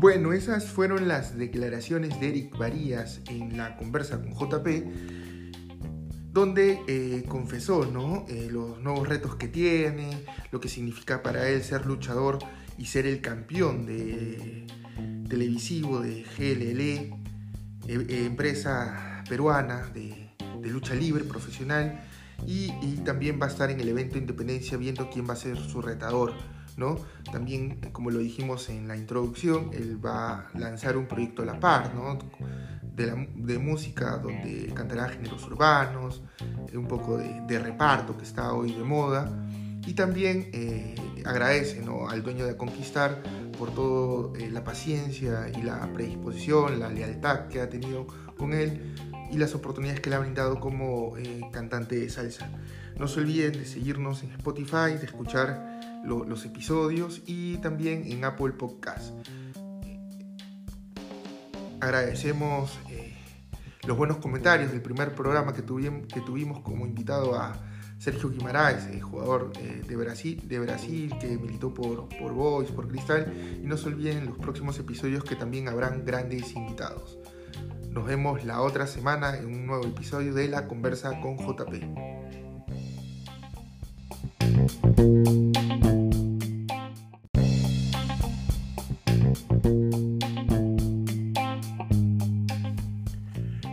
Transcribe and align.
Bueno, 0.00 0.32
esas 0.32 0.64
fueron 0.64 1.08
las 1.08 1.36
declaraciones 1.36 2.18
de 2.20 2.28
Eric 2.28 2.56
Varías 2.56 3.20
en 3.28 3.58
la 3.58 3.76
conversa 3.76 4.22
con 4.22 4.32
JP, 4.32 4.66
donde 6.32 6.80
eh, 6.88 7.24
confesó 7.28 7.84
¿no? 7.84 8.24
Eh, 8.28 8.48
los 8.50 8.80
nuevos 8.80 9.06
retos 9.06 9.36
que 9.36 9.48
tiene, 9.48 10.24
lo 10.52 10.58
que 10.58 10.68
significa 10.68 11.22
para 11.22 11.48
él 11.48 11.62
ser 11.62 11.84
luchador 11.84 12.38
y 12.78 12.86
ser 12.86 13.06
el 13.06 13.20
campeón 13.20 13.84
de 13.84 14.66
televisivo 15.28 16.00
de 16.00 16.24
GLL, 16.24 17.20
e, 17.86 18.26
empresa 18.26 19.22
peruana 19.28 19.86
de, 19.94 20.30
lucha 20.62 20.94
libre 20.94 21.24
profesional, 21.24 22.00
y, 22.46 22.72
y 22.82 23.00
también 23.04 23.40
va 23.40 23.46
a 23.46 23.48
estar 23.48 23.70
en 23.70 23.80
el 23.80 23.88
evento 23.88 24.18
Independencia 24.18 24.76
viendo 24.76 25.08
quién 25.10 25.28
va 25.28 25.34
a 25.34 25.36
ser 25.36 25.56
su 25.56 25.80
retador. 25.82 26.32
También, 27.30 27.78
como 27.92 28.10
lo 28.10 28.18
dijimos 28.18 28.68
en 28.70 28.88
la 28.88 28.96
introducción, 28.96 29.70
él 29.72 30.04
va 30.04 30.48
a 30.48 30.58
lanzar 30.58 30.96
un 30.96 31.06
proyecto 31.06 31.42
a 31.42 31.46
la 31.46 31.60
par, 31.60 31.92
De, 32.96 33.58
música 33.58 34.18
donde 34.18 34.72
cantará 34.74 35.08
géneros 35.08 35.46
urbanos, 35.46 36.22
un 36.74 36.86
poco 36.86 37.18
de, 37.18 37.58
reparto 37.58 38.16
que 38.16 38.24
está 38.24 38.52
hoy 38.52 38.72
de 38.72 38.82
moda. 38.82 39.30
Y 39.86 39.94
también 39.94 40.50
eh, 40.52 40.94
agradece 41.24 41.82
al 42.08 42.22
dueño 42.22 42.44
de 42.46 42.56
Conquistar 42.56 43.22
por 43.58 43.74
toda 43.74 44.38
eh, 44.38 44.50
la 44.50 44.62
paciencia 44.62 45.50
y 45.54 45.62
la 45.62 45.90
predisposición, 45.92 46.78
la 46.78 46.88
lealtad 46.88 47.48
que 47.48 47.60
ha 47.60 47.68
tenido 47.68 48.06
con 48.36 48.52
él 48.52 48.94
y 49.30 49.38
las 49.38 49.54
oportunidades 49.54 50.00
que 50.00 50.10
le 50.10 50.16
ha 50.16 50.18
brindado 50.18 50.60
como 50.60 51.14
cantante 51.52 51.96
de 51.96 52.10
salsa. 52.10 52.50
No 52.98 53.08
se 53.08 53.20
olviden 53.20 53.52
de 53.52 53.64
seguirnos 53.64 54.22
en 54.22 54.32
Spotify, 54.32 54.96
de 54.98 55.06
escuchar 55.06 55.80
los 56.04 56.44
episodios 56.44 57.22
y 57.26 57.58
también 57.58 58.04
en 58.06 58.24
Apple 58.24 58.52
Podcast. 58.52 59.12
Agradecemos 61.80 62.78
eh, 62.90 63.14
los 63.86 63.96
buenos 63.96 64.18
comentarios 64.18 64.70
del 64.70 64.82
primer 64.82 65.14
programa 65.14 65.54
que, 65.54 65.62
tuvimos, 65.62 66.06
que 66.06 66.20
tuvimos 66.20 66.60
como 66.60 66.84
invitado 66.84 67.34
a 67.38 67.58
Sergio 67.98 68.30
Guimaraes, 68.30 68.86
eh, 68.86 69.00
jugador 69.00 69.52
eh, 69.58 69.82
de, 69.86 69.96
Brasil, 69.96 70.42
de 70.46 70.58
Brasil 70.58 71.14
que 71.18 71.38
militó 71.38 71.72
por, 71.72 72.08
por 72.18 72.32
Boys, 72.32 72.70
por 72.70 72.86
Cristal. 72.86 73.32
Y 73.62 73.66
no 73.66 73.78
se 73.78 73.88
olviden 73.88 74.18
en 74.18 74.26
los 74.26 74.38
próximos 74.38 74.78
episodios 74.78 75.24
que 75.24 75.36
también 75.36 75.68
habrán 75.68 76.04
grandes 76.04 76.54
invitados. 76.54 77.18
Nos 77.90 78.06
vemos 78.06 78.44
la 78.44 78.60
otra 78.62 78.86
semana 78.86 79.36
en 79.36 79.46
un 79.46 79.66
nuevo 79.66 79.84
episodio 79.84 80.32
de 80.32 80.46
La 80.46 80.68
Conversa 80.68 81.20
con 81.20 81.36
JP. 81.36 82.20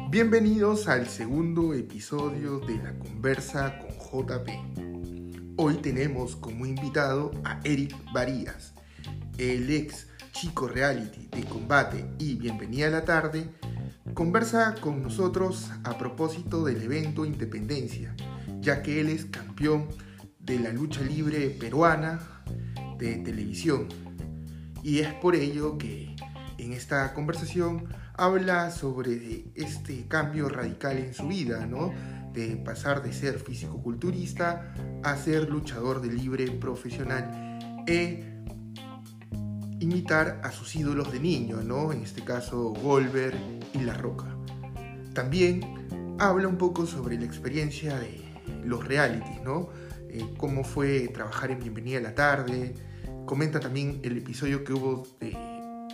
Bienvenidos 0.10 0.88
al 0.88 1.08
segundo 1.08 1.76
episodio 1.76 2.60
de 2.60 2.78
la 2.78 2.98
conversa 2.98 3.78
con 3.78 4.26
JP. 4.26 4.50
Hoy 5.58 5.76
tenemos 5.76 6.36
como 6.36 6.66
invitado 6.66 7.30
a 7.44 7.60
Eric 7.64 7.95
Varías, 8.12 8.73
el 9.38 9.70
ex 9.70 10.08
chico 10.32 10.68
reality 10.68 11.28
de 11.28 11.44
combate 11.45 12.06
y 12.18 12.36
bienvenida 12.36 12.88
a 12.88 12.92
la 12.92 13.06
tarde, 13.06 13.50
conversa 14.18 14.73
con 14.82 15.04
nosotros 15.04 15.70
a 15.84 15.96
propósito 15.96 16.66
del 16.66 16.82
evento 16.82 17.23
Independencia, 17.23 18.16
ya 18.60 18.82
que 18.82 19.00
él 19.00 19.10
es 19.10 19.26
campeón 19.26 19.90
de 20.40 20.58
la 20.58 20.72
lucha 20.72 21.02
libre 21.02 21.52
peruana 21.52 22.20
de 22.98 23.18
televisión. 23.18 23.88
Y 24.82 25.02
es 25.02 25.14
por 25.14 25.36
ello 25.36 25.78
que 25.78 26.16
en 26.58 26.73
esta 26.73 27.14
conversación 27.14 27.89
habla 28.16 28.72
sobre 28.72 29.52
este 29.54 30.08
cambio 30.08 30.50
radical 30.50 30.98
en 30.98 31.14
su 31.14 31.27
vida, 31.27 31.67
¿no? 31.67 31.94
De 32.33 32.58
pasar 32.58 33.04
de 33.04 33.14
ser 33.14 33.38
físico-culturista 33.38 34.73
a 35.04 35.16
ser 35.16 35.48
luchador 35.48 36.02
de 36.02 36.11
libre 36.11 36.50
profesional 36.50 37.86
e 37.86 38.36
imitar 39.80 40.42
a 40.43 40.52
sus 40.52 40.76
ídolos 40.76 41.11
de 41.11 41.20
niño, 41.20 41.61
¿no? 41.61 41.92
En 41.92 42.02
este 42.04 42.23
caso, 42.23 42.70
Golver 42.70 43.36
y 43.73 43.80
La 43.80 43.93
Roca. 43.93 44.26
También 45.14 46.15
habla 46.20 46.48
un 46.48 46.58
poco 46.58 46.86
sobre 46.86 47.17
la 47.17 47.26
experiencia 47.26 47.99
de 47.99 48.23
los 48.64 48.86
realities, 48.86 49.42
¿no? 49.43 49.70
Eh, 50.10 50.33
cómo 50.38 50.64
fue 50.64 51.10
trabajar 51.10 51.52
en 51.52 51.60
Bienvenida 51.60 51.99
a 51.99 52.02
la 52.02 52.15
Tarde. 52.15 52.73
Comenta 53.26 53.60
también 53.60 53.99
el 54.04 54.17
episodio 54.17 54.64
que 54.64 54.73
hubo 54.73 55.08
de 55.20 55.36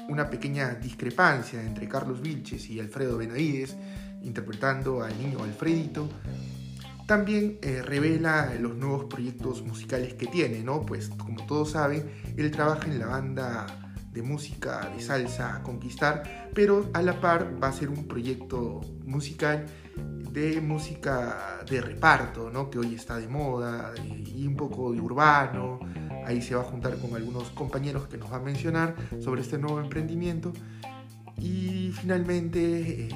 una 0.09 0.29
pequeña 0.29 0.75
discrepancia 0.75 1.61
entre 1.61 1.88
Carlos 1.88 2.21
Vilches 2.21 2.69
y 2.69 2.79
Alfredo 2.79 3.17
Benavides, 3.17 3.75
interpretando 4.21 5.03
al 5.03 5.17
niño 5.17 5.44
Alfredito. 5.44 6.07
También 7.07 7.59
eh, 7.61 7.81
revela 7.81 8.53
los 8.59 8.75
nuevos 8.75 9.05
proyectos 9.05 9.61
musicales 9.63 10.13
que 10.13 10.27
tiene, 10.27 10.63
¿no? 10.63 10.81
Pues 10.81 11.09
como 11.09 11.45
todos 11.45 11.71
saben, 11.71 12.09
él 12.37 12.51
trabaja 12.51 12.85
en 12.85 12.99
la 12.99 13.07
banda 13.07 13.93
de 14.13 14.21
música 14.21 14.89
de 14.95 15.01
salsa 15.01 15.61
Conquistar, 15.63 16.49
pero 16.53 16.89
a 16.93 17.01
la 17.01 17.19
par 17.19 17.61
va 17.61 17.69
a 17.69 17.73
ser 17.73 17.89
un 17.89 18.07
proyecto 18.07 18.81
musical 19.05 19.65
de 20.31 20.61
música 20.61 21.63
de 21.69 21.81
reparto, 21.81 22.49
¿no? 22.49 22.69
que 22.69 22.79
hoy 22.79 22.95
está 22.95 23.17
de 23.17 23.27
moda, 23.27 23.93
y 24.03 24.47
un 24.47 24.55
poco 24.55 24.91
de 24.91 24.99
urbano. 24.99 25.79
Ahí 26.25 26.41
se 26.41 26.55
va 26.55 26.61
a 26.61 26.65
juntar 26.65 26.97
con 26.97 27.15
algunos 27.15 27.49
compañeros 27.51 28.07
que 28.07 28.17
nos 28.17 28.31
va 28.31 28.37
a 28.37 28.39
mencionar 28.39 28.95
sobre 29.19 29.41
este 29.41 29.57
nuevo 29.57 29.79
emprendimiento. 29.79 30.53
Y 31.37 31.91
finalmente 31.93 33.07
eh, 33.07 33.09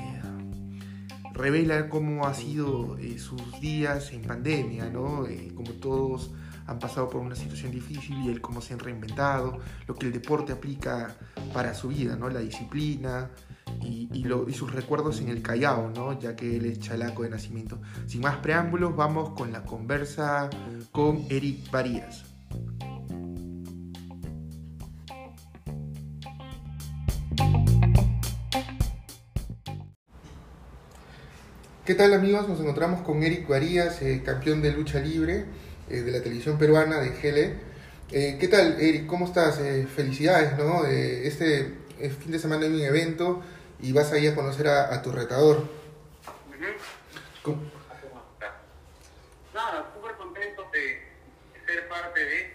revela 1.37 1.89
cómo 1.89 2.25
ha 2.25 2.33
sido 2.33 2.97
eh, 2.97 3.19
sus 3.19 3.59
días 3.61 4.11
en 4.11 4.23
pandemia, 4.23 4.89
¿no? 4.89 5.25
Eh, 5.27 5.51
como 5.55 5.71
todos 5.73 6.31
han 6.65 6.79
pasado 6.79 7.09
por 7.09 7.21
una 7.21 7.35
situación 7.35 7.71
difícil 7.71 8.17
y 8.25 8.29
él 8.29 8.41
cómo 8.41 8.59
se 8.61 8.73
han 8.73 8.79
reinventado, 8.79 9.59
lo 9.87 9.95
que 9.95 10.07
el 10.07 10.11
deporte 10.11 10.51
aplica 10.51 11.15
para 11.53 11.73
su 11.73 11.87
vida, 11.87 12.17
¿no? 12.17 12.29
La 12.29 12.41
disciplina, 12.41 13.29
y, 13.81 14.53
sus 14.53 14.73
recuerdos 14.73 15.21
en 15.21 15.29
el 15.29 15.41
Callao, 15.41 15.89
¿no? 15.89 16.19
ya 16.19 16.35
que 16.35 16.57
él 16.57 16.65
es 16.65 16.79
chalaco 16.79 17.23
de 17.23 17.29
nacimiento. 17.29 17.79
Sin 18.05 18.21
más 18.21 18.37
preámbulos, 18.37 18.95
vamos 18.95 19.29
con 19.31 19.51
la 19.51 19.63
conversa 19.63 20.49
con 20.91 21.25
Eric 21.29 21.69
Varías. 21.69 22.26
¿Qué 31.87 31.95
tal 31.95 32.13
amigos? 32.13 32.49
Nos 32.49 32.59
encontramos 32.59 32.99
con 32.99 33.23
Eric 33.23 33.47
Varías, 33.47 34.01
eh, 34.01 34.21
campeón 34.21 34.61
de 34.61 34.73
lucha 34.73 34.99
libre 34.99 35.45
eh, 35.89 36.01
de 36.01 36.11
la 36.11 36.21
televisión 36.21 36.57
peruana 36.57 36.99
de 36.99 37.11
GL. 37.11 37.55
Eh, 38.11 38.37
¿Qué 38.37 38.49
tal, 38.49 38.75
Eric? 38.81 39.05
¿Cómo 39.05 39.23
estás? 39.23 39.57
felicidades, 39.95 40.57
¿no? 40.57 40.83
este 40.85 41.77
fin 41.97 42.33
de 42.33 42.39
semana 42.39 42.65
hay 42.65 42.73
un 42.73 42.81
evento 42.81 43.41
y 43.79 43.93
vas 43.93 44.11
a 44.11 44.17
ir 44.17 44.33
a 44.33 44.35
conocer 44.35 44.67
a, 44.67 45.01
tu 45.01 45.13
retador. 45.13 45.65
Nada, 49.53 49.89
súper 49.95 50.17
contento 50.17 50.69
de 50.73 51.01
ser 51.65 51.87
parte 51.87 52.19
de. 52.19 52.53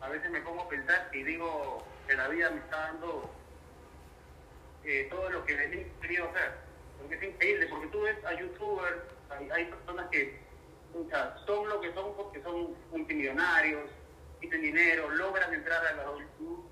A 0.00 0.08
veces 0.08 0.30
me 0.30 0.40
pongo 0.42 0.62
a 0.62 0.68
pensar 0.68 1.10
y 1.12 1.24
digo 1.24 1.84
que 2.06 2.14
la 2.14 2.28
vida 2.28 2.50
me 2.50 2.58
está 2.58 2.76
dando 2.76 3.28
eh, 4.84 5.08
todo 5.10 5.30
lo 5.30 5.44
que 5.44 5.54
he 5.54 5.90
querido 6.00 6.28
hacer. 6.30 6.65
Porque 7.06 7.24
es 7.24 7.34
increíble, 7.34 7.66
porque 7.68 7.86
tú 7.86 8.00
ves 8.00 8.24
a 8.24 8.34
youtubers, 8.34 8.96
hay, 9.52 9.64
personas 9.66 10.08
que 10.10 10.40
son 11.46 11.68
lo 11.68 11.80
que 11.80 11.94
son 11.94 12.16
porque 12.16 12.42
son 12.42 12.74
multimillonarios, 12.90 13.88
tienen 14.40 14.62
dinero, 14.62 15.08
logran 15.10 15.54
entrar 15.54 15.86
a 15.86 15.92
la 15.94 16.04
YouTube 16.04 16.68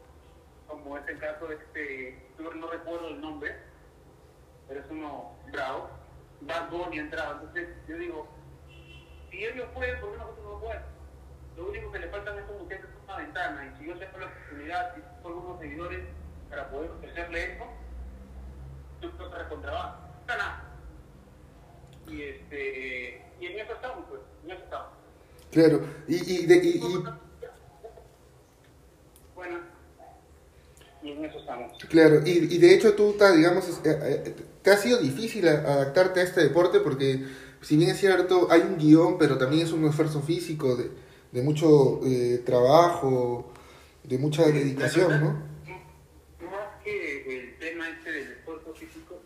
como 0.67 0.99
es 0.99 1.07
el 1.07 1.21
caso 1.21 1.47
de 1.47 1.55
este, 1.55 2.19
no 2.37 2.69
recuerdo 2.69 3.11
el 3.11 3.21
nombre, 3.21 3.55
pero 4.67 4.81
es 4.81 4.87
uno 4.91 5.37
bravo, 5.53 5.89
Bad 6.41 6.69
Bunny 6.69 6.99
entraba. 6.99 7.35
Entonces 7.35 7.69
yo 7.87 7.97
digo, 7.97 8.29
si 9.31 9.45
ellos 9.45 9.69
pueden, 9.73 10.01
¿por 10.01 10.11
qué 10.11 10.19
nosotros 10.19 10.45
no 10.47 10.59
podemos? 10.59 10.85
Lo 11.57 11.69
único 11.69 11.93
que 11.93 11.99
le 12.01 12.09
faltan 12.09 12.39
es 12.39 12.45
como 12.47 12.67
que 12.67 12.75
es 12.75 12.81
una 13.05 13.17
ventana, 13.19 13.67
y 13.73 13.79
si 13.79 13.89
yo 13.89 13.99
tengo 14.01 14.19
la 14.19 14.27
oportunidad, 14.27 14.95
si 14.97 15.01
tengo 15.01 15.29
algunos 15.29 15.61
seguidores 15.61 16.01
para 16.51 16.69
poder 16.71 16.91
ofrecerle 16.91 17.53
esto, 17.53 17.65
yo 19.01 19.13
creo 19.13 19.31
que 19.31 19.39
recontraban. 19.39 20.14
Y, 22.09 22.23
este, 22.23 23.23
y 23.41 23.47
en 23.47 23.59
eso 23.61 23.73
estamos, 23.73 24.05
pues, 24.09 24.21
en 24.45 24.51
eso 24.51 24.65
estamos. 24.65 24.89
Claro, 25.51 25.81
y, 26.07 26.15
y, 26.15 26.47
de, 26.47 26.57
y, 26.57 26.69
y... 26.77 27.05
Bueno 29.35 29.75
y 31.05 31.11
en 31.11 31.25
eso 31.25 31.39
estamos. 31.39 31.73
Claro, 31.91 32.23
y, 32.25 32.55
y 32.55 32.59
de 32.59 32.75
hecho 32.75 32.95
tú, 32.95 33.15
digamos, 33.37 33.69
eh, 33.85 34.23
eh, 34.25 34.35
te 34.63 34.71
ha 34.71 34.77
sido 34.79 34.99
difícil 34.99 35.47
adaptarte 35.47 36.21
a 36.21 36.23
este 36.23 36.41
deporte 36.43 36.81
porque 36.81 37.27
si 37.61 37.77
bien 37.77 37.91
es 37.91 37.99
cierto, 37.99 38.49
hay 38.51 38.63
un 38.63 38.79
guion, 38.79 39.19
pero 39.19 39.37
también 39.37 39.67
es 39.67 39.73
un 39.73 39.85
esfuerzo 39.85 40.23
físico 40.23 40.77
de, 40.77 40.91
de 41.33 41.43
mucho 41.43 42.01
eh, 42.07 42.43
trabajo, 42.45 43.53
de 44.03 44.17
mucha 44.17 44.47
dedicación, 44.47 45.21
¿no? 45.21 45.55
Más 46.51 46.83
que 46.83 47.37
el 47.37 47.59
tema 47.59 47.89
este 47.91 48.11
del 48.11 48.33
esfuerzo 48.33 48.75
físico, 48.75 49.21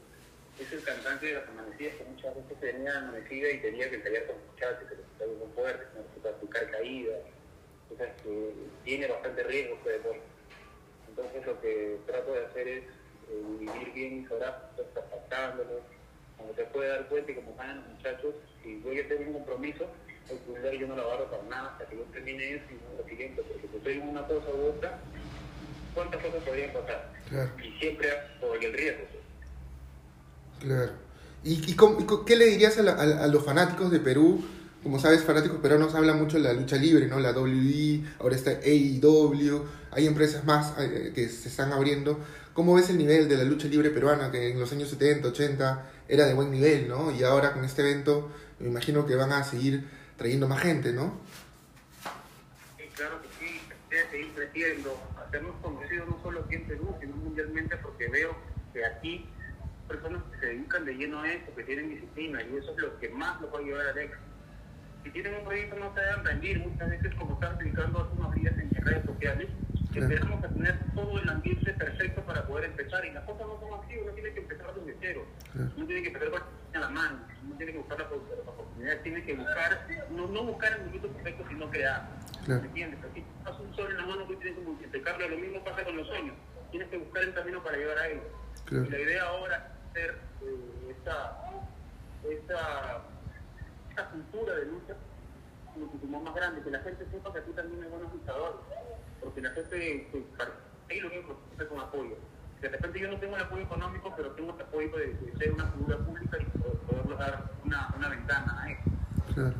es 0.68 0.74
el 0.74 0.84
cantante 0.84 1.26
de 1.26 1.34
las 1.34 1.48
amanecidas 1.48 1.94
que 1.94 2.04
muchas 2.04 2.34
veces 2.36 2.60
tenía 2.60 2.98
amanecida 2.98 3.50
y 3.50 3.58
tenía 3.58 3.88
que 3.88 3.96
ensayar 3.96 4.26
con 4.26 4.36
muchachos 4.50 4.88
que 4.88 4.96
les 4.96 5.38
muy 5.38 5.48
fuerte, 5.54 5.84
que 6.14 6.20
practicar 6.20 6.70
caídas, 6.70 7.20
cosas 7.88 8.08
que 8.22 8.52
tiene 8.84 9.06
bastante 9.06 9.42
riesgo 9.44 9.76
este 9.76 9.90
deporte. 9.90 10.20
Entonces 11.08 11.46
lo 11.46 11.60
que 11.60 11.98
trato 12.06 12.32
de 12.34 12.46
hacer 12.46 12.68
es 12.68 12.84
eh, 12.84 13.42
vivir 13.58 13.92
bien 13.94 14.22
mis 14.22 14.30
horas, 14.30 14.54
pasándolos, 14.94 15.82
cuando 16.36 16.54
te 16.54 16.64
puede 16.66 16.88
dar 16.90 17.08
cuenta 17.08 17.32
y 17.32 17.34
como 17.34 17.56
saben 17.56 17.76
los 17.76 17.88
muchachos, 17.88 18.34
si 18.62 18.82
yo 18.82 18.92
ya 18.92 19.08
tengo 19.08 19.22
un 19.22 19.32
compromiso, 19.32 19.86
el 20.28 20.38
primer 20.38 20.78
yo 20.78 20.86
no 20.86 20.96
lo 20.96 21.02
agarro 21.02 21.30
para 21.30 21.42
nada 21.44 21.72
hasta 21.72 21.86
que 21.86 21.96
yo 21.96 22.02
termine 22.12 22.56
eso 22.56 22.64
y 22.70 22.74
no 22.74 23.02
lo 23.02 23.08
siguiente, 23.08 23.42
porque 23.42 23.68
si 23.68 23.76
estoy 23.76 23.94
en 23.94 24.08
una 24.08 24.26
cosa 24.26 24.50
u 24.50 24.66
otra, 24.68 24.98
¿cuántas 25.94 26.22
cosas 26.22 26.42
podrían 26.44 26.72
pasar? 26.74 27.10
Claro. 27.30 27.50
Y 27.58 27.78
siempre 27.78 28.08
por 28.38 28.62
el 28.62 28.72
riesgo. 28.74 29.17
Claro. 30.60 30.92
¿Y, 31.44 31.70
y, 31.70 31.74
cómo, 31.74 32.00
y 32.00 32.24
qué 32.26 32.36
le 32.36 32.46
dirías 32.46 32.78
a, 32.78 32.82
la, 32.82 32.92
a, 32.92 33.26
los 33.28 33.44
fanáticos 33.44 33.90
de 33.90 34.00
Perú? 34.00 34.44
Como 34.82 34.98
sabes, 34.98 35.24
fanáticos 35.24 35.58
peruanos 35.58 35.94
hablan 35.94 36.18
mucho 36.18 36.36
de 36.36 36.44
la 36.44 36.52
lucha 36.52 36.76
libre, 36.76 37.06
¿no? 37.06 37.18
La 37.20 37.32
WWE, 37.32 38.04
ahora 38.20 38.36
está 38.36 38.50
AEW, 38.50 39.64
hay 39.90 40.06
empresas 40.06 40.44
más 40.44 40.74
eh, 40.78 41.12
que 41.14 41.28
se 41.28 41.48
están 41.48 41.72
abriendo. 41.72 42.18
¿Cómo 42.54 42.74
ves 42.74 42.90
el 42.90 42.98
nivel 42.98 43.28
de 43.28 43.36
la 43.36 43.44
lucha 43.44 43.68
libre 43.68 43.90
peruana 43.90 44.30
que 44.30 44.50
en 44.50 44.58
los 44.58 44.72
años 44.72 44.88
70, 44.90 45.28
80 45.28 45.90
era 46.08 46.26
de 46.26 46.34
buen 46.34 46.50
nivel, 46.50 46.88
¿no? 46.88 47.10
Y 47.12 47.22
ahora 47.22 47.52
con 47.52 47.64
este 47.64 47.82
evento 47.82 48.30
me 48.58 48.68
imagino 48.68 49.06
que 49.06 49.14
van 49.14 49.32
a 49.32 49.44
seguir 49.44 49.84
trayendo 50.16 50.48
más 50.48 50.60
gente, 50.60 50.92
¿no? 50.92 51.20
Claro 52.94 53.22
que 53.22 53.28
sí, 53.38 53.60
seguir 54.10 54.32
creciendo, 54.34 54.98
hacernos 55.24 55.54
conocidos 55.62 56.08
no 56.08 56.20
solo 56.20 56.40
aquí 56.44 56.56
en 56.56 56.66
Perú, 56.66 56.96
sino 57.00 57.14
mundialmente, 57.16 57.76
porque 57.76 58.08
veo 58.08 58.34
que 58.72 58.84
aquí 58.84 59.24
personas 59.88 60.22
que 60.30 60.38
se 60.38 60.46
dedican 60.46 60.84
de 60.84 60.94
lleno 60.94 61.20
a 61.20 61.32
esto, 61.32 61.54
que 61.54 61.64
tienen 61.64 61.90
disciplina, 61.90 62.42
y 62.42 62.56
eso 62.56 62.72
es 62.72 62.78
lo 62.78 62.98
que 62.98 63.08
más 63.08 63.40
los 63.40 63.52
va 63.52 63.58
a 63.58 63.62
llevar 63.62 63.86
al 63.86 63.98
éxito. 63.98 64.22
Si 65.02 65.10
tienen 65.10 65.34
un 65.34 65.44
proyecto 65.44 65.76
no 65.76 65.94
se 65.94 66.00
deben 66.00 66.24
rendir, 66.24 66.58
muchas 66.58 66.90
veces 66.90 67.14
como 67.14 67.34
están 67.34 67.52
explicando 67.52 68.00
hace 68.00 68.12
unos 68.20 68.34
días 68.34 68.54
en 68.58 68.70
redes 68.84 69.04
sociales, 69.06 69.48
que 69.92 70.00
empezamos 70.00 70.44
a 70.44 70.48
tener 70.48 70.78
todo 70.94 71.18
el 71.18 71.28
ambiente 71.28 71.72
perfecto 71.72 72.20
para 72.22 72.46
poder 72.46 72.66
empezar, 72.66 73.04
y 73.04 73.12
las 73.12 73.24
cosas 73.24 73.46
no 73.46 73.58
son 73.58 73.80
así, 73.82 73.96
uno 73.96 74.12
tiene 74.12 74.32
que 74.32 74.40
empezar 74.40 74.74
desde 74.74 74.96
cero, 75.00 75.26
uno 75.54 75.86
tiene 75.86 76.02
que 76.02 76.08
empezar 76.08 76.30
con 76.30 76.80
la 76.80 76.90
mano, 76.90 77.18
uno 77.46 77.56
tiene 77.56 77.72
que 77.72 77.78
buscar 77.78 77.98
la, 77.98 78.04
la 78.04 78.50
oportunidad, 78.50 79.00
tiene 79.00 79.24
que 79.24 79.34
buscar, 79.34 79.86
no, 80.10 80.26
no 80.26 80.44
buscar 80.44 80.72
el 80.74 80.86
minuto 80.86 81.08
perfecto, 81.08 81.44
sino 81.48 81.70
crear. 81.70 82.08
Claro. 82.44 82.60
¿Me 82.60 82.68
entiendes? 82.68 83.00
Aquí 83.10 83.24
pasa 83.44 83.58
un 83.60 83.74
sol 83.74 83.90
en 83.90 83.96
la 83.96 84.06
mano, 84.06 84.24
tú 84.24 84.34
tienes 84.36 84.58
que 84.58 84.64
multiplicarlo, 84.64 85.28
lo 85.28 85.38
mismo 85.38 85.64
pasa 85.64 85.84
con 85.84 85.96
los 85.96 86.06
sueños, 86.06 86.34
tienes 86.70 86.88
que 86.88 86.98
buscar 86.98 87.22
el 87.22 87.32
camino 87.32 87.62
para 87.62 87.78
llegar 87.78 87.98
a 87.98 88.08
él. 88.08 88.20
Claro. 88.66 88.84
Y 88.84 88.90
la 88.90 89.00
idea 89.00 89.22
ahora 89.24 89.72
hacer 89.98 90.18
eh, 90.42 90.94
esta, 90.96 91.38
esta, 92.30 93.02
esta 93.90 94.10
cultura 94.10 94.54
de 94.54 94.66
lucha 94.66 94.94
muchísimo 95.76 96.20
más 96.20 96.34
grande, 96.34 96.60
que 96.62 96.70
la 96.70 96.80
gente 96.80 97.06
sepa 97.10 97.32
que 97.32 97.38
aquí 97.38 97.52
también 97.52 97.82
hay 97.84 97.90
buenos 97.90 98.12
luchadores, 98.12 98.60
porque 99.22 99.40
la 99.40 99.50
gente, 99.50 100.08
ahí 100.90 101.00
lo 101.00 101.10
mismo, 101.10 101.36
es 101.58 101.64
con 101.66 101.80
apoyo. 101.80 102.16
De 102.60 102.68
repente 102.68 102.98
yo 102.98 103.10
no 103.12 103.18
tengo 103.18 103.36
el 103.36 103.42
apoyo 103.42 103.62
económico, 103.62 104.12
pero 104.16 104.32
tengo 104.32 104.54
el 104.54 104.60
apoyo 104.60 104.90
de, 104.96 105.16
ser 105.38 105.52
una 105.52 105.66
figura 105.66 105.98
pública 105.98 106.38
y 106.40 106.58
poderles 106.90 107.18
dar 107.18 107.50
una, 107.64 107.94
una 107.96 108.08
ventana 108.08 108.62
a 108.62 108.70
eso. 108.72 108.82
Claro. 109.34 109.54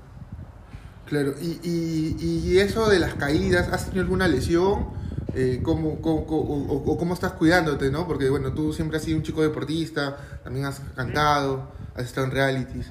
Claro, 1.07 1.35
y, 1.41 1.59
y, 1.63 2.17
y 2.21 2.59
eso 2.59 2.89
de 2.91 2.99
las 2.99 3.15
caídas, 3.15 3.69
¿has 3.73 3.87
tenido 3.87 4.03
alguna 4.03 4.29
lesión? 4.29 4.89
Eh, 5.35 5.61
¿cómo, 5.63 6.01
cómo, 6.01 6.27
cómo, 6.27 6.41
o, 6.43 6.93
o, 6.93 6.99
cómo 6.99 7.15
estás 7.15 7.33
cuidándote, 7.33 7.91
no? 7.91 8.07
Porque, 8.07 8.31
bueno, 8.31 8.53
tú 8.55 8.73
siempre 8.73 8.97
has 8.97 9.05
sido 9.05 9.19
un 9.19 9.23
chico 9.23 9.43
deportista, 9.43 10.17
también 10.43 10.67
has 10.67 10.81
cantado, 10.97 11.71
has 11.95 12.05
estado 12.05 12.29
en 12.29 12.33
realities. 12.33 12.91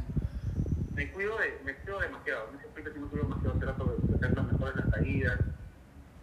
Me 0.93 1.11
cuido, 1.11 1.37
de, 1.39 1.59
me 1.65 1.73
cuido 1.75 1.99
demasiado, 1.99 2.51
me 2.51 2.59
siempre 2.59 2.93
que 2.93 2.99
me 2.99 3.07
cuido 3.07 3.25
demasiado, 3.25 3.59
trato 3.59 3.97
de 4.07 4.15
hacer 4.15 4.35
lo 4.35 4.43
mejor 4.43 4.69
en 4.71 4.85
las 4.85 4.93
caídas. 4.93 5.39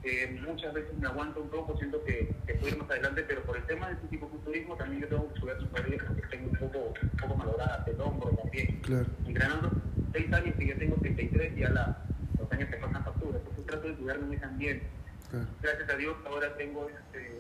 Eh, 0.05 0.41
muchas 0.47 0.73
veces 0.75 0.97
me 0.99 1.07
aguanto 1.07 1.41
un 1.41 1.49
poco, 1.49 1.77
siento 1.79 2.05
que, 2.05 2.35
que 2.47 2.55
puedo 2.55 2.75
ir 2.75 2.79
más 2.79 2.91
adelante, 2.91 3.25
pero 3.27 3.43
por 3.43 3.57
el 3.57 3.65
tema 3.65 3.89
del 3.89 3.99
psicoculturismo 4.09 4.77
también 4.77 5.03
yo 5.03 5.09
tengo 5.09 5.33
que 5.33 5.41
subir 5.41 5.55
su 5.59 5.71
caídas 5.71 6.07
porque 6.07 6.23
tengo 6.31 6.51
un 6.51 6.59
poco, 6.59 6.79
un 7.03 7.09
poco 7.19 7.37
malograda 7.37 7.85
el 7.87 8.01
hombro 8.01 8.31
también. 8.31 8.81
Claro. 8.83 9.07
Entrenando 9.27 9.71
seis 10.13 10.33
años 10.33 10.55
que 10.57 10.67
yo 10.67 10.79
tengo 10.79 10.97
33 10.97 11.57
ya 11.57 11.71
la, 11.71 11.99
los 12.39 12.53
años 12.53 12.71
te 12.71 12.77
pasan 12.77 13.03
factura, 13.03 13.39
entonces 13.39 13.67
trato 13.67 13.89
de 13.89 13.95
cuidarme 13.95 14.27
en 14.27 14.33
ese 14.35 14.45
ambiente. 14.45 14.87
Claro. 15.35 15.49
Gracias 15.63 15.91
a 15.91 15.97
Dios 15.97 16.17
ahora 16.27 16.57
tengo 16.57 16.89
este, 16.89 17.39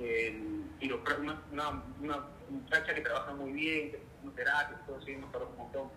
el 0.00 0.64
quiropráctico, 0.80 1.34
una, 1.52 1.82
una, 2.00 2.26
muchacha 2.50 2.94
que 2.94 3.00
trabaja 3.00 3.32
muy 3.34 3.52
bien, 3.52 3.90
que 3.90 3.96
es 3.96 4.34
terapia, 4.34 4.76
todo 4.86 4.98
así, 4.98 5.16
nos 5.16 5.30
paró 5.30 5.48
un 5.50 5.56
montón. 5.56 5.88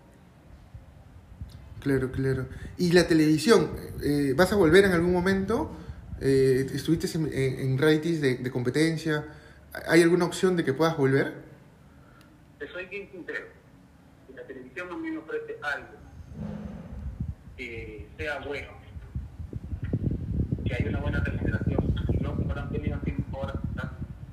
Claro, 1.81 2.11
claro. 2.11 2.45
¿Y 2.77 2.91
la 2.91 3.07
televisión? 3.07 3.71
Eh, 4.03 4.33
¿Vas 4.35 4.51
a 4.53 4.55
volver 4.55 4.85
en 4.85 4.91
algún 4.91 5.11
momento? 5.11 5.75
Eh, 6.21 6.67
¿Estuviste 6.73 7.07
en, 7.17 7.27
en, 7.33 7.59
en 7.59 7.77
realities 7.77 8.21
de, 8.21 8.37
de, 8.37 8.51
competencia? 8.51 9.25
¿Hay 9.87 10.01
alguna 10.01 10.25
opción 10.25 10.55
de 10.55 10.63
que 10.63 10.73
puedas 10.73 10.97
volver? 10.97 11.33
Te 12.59 12.67
soy 12.69 12.85
bien 12.85 13.09
sincero. 13.11 13.45
Si 14.27 14.33
la 14.33 14.43
televisión 14.43 14.91
a 14.91 14.97
mí 14.97 15.11
me 15.11 15.17
ofrece 15.17 15.57
algo 15.61 15.97
que 17.57 18.07
sea 18.17 18.39
bueno, 18.39 18.69
que 20.67 20.75
haya 20.75 20.89
una 20.89 20.99
buena 20.99 21.19
remuneración, 21.21 21.95
y 22.09 22.17
no 22.17 22.35
como 22.35 22.53
han 22.53 22.69
tenido 22.69 22.97
así 22.97 23.15
horas 23.31 23.55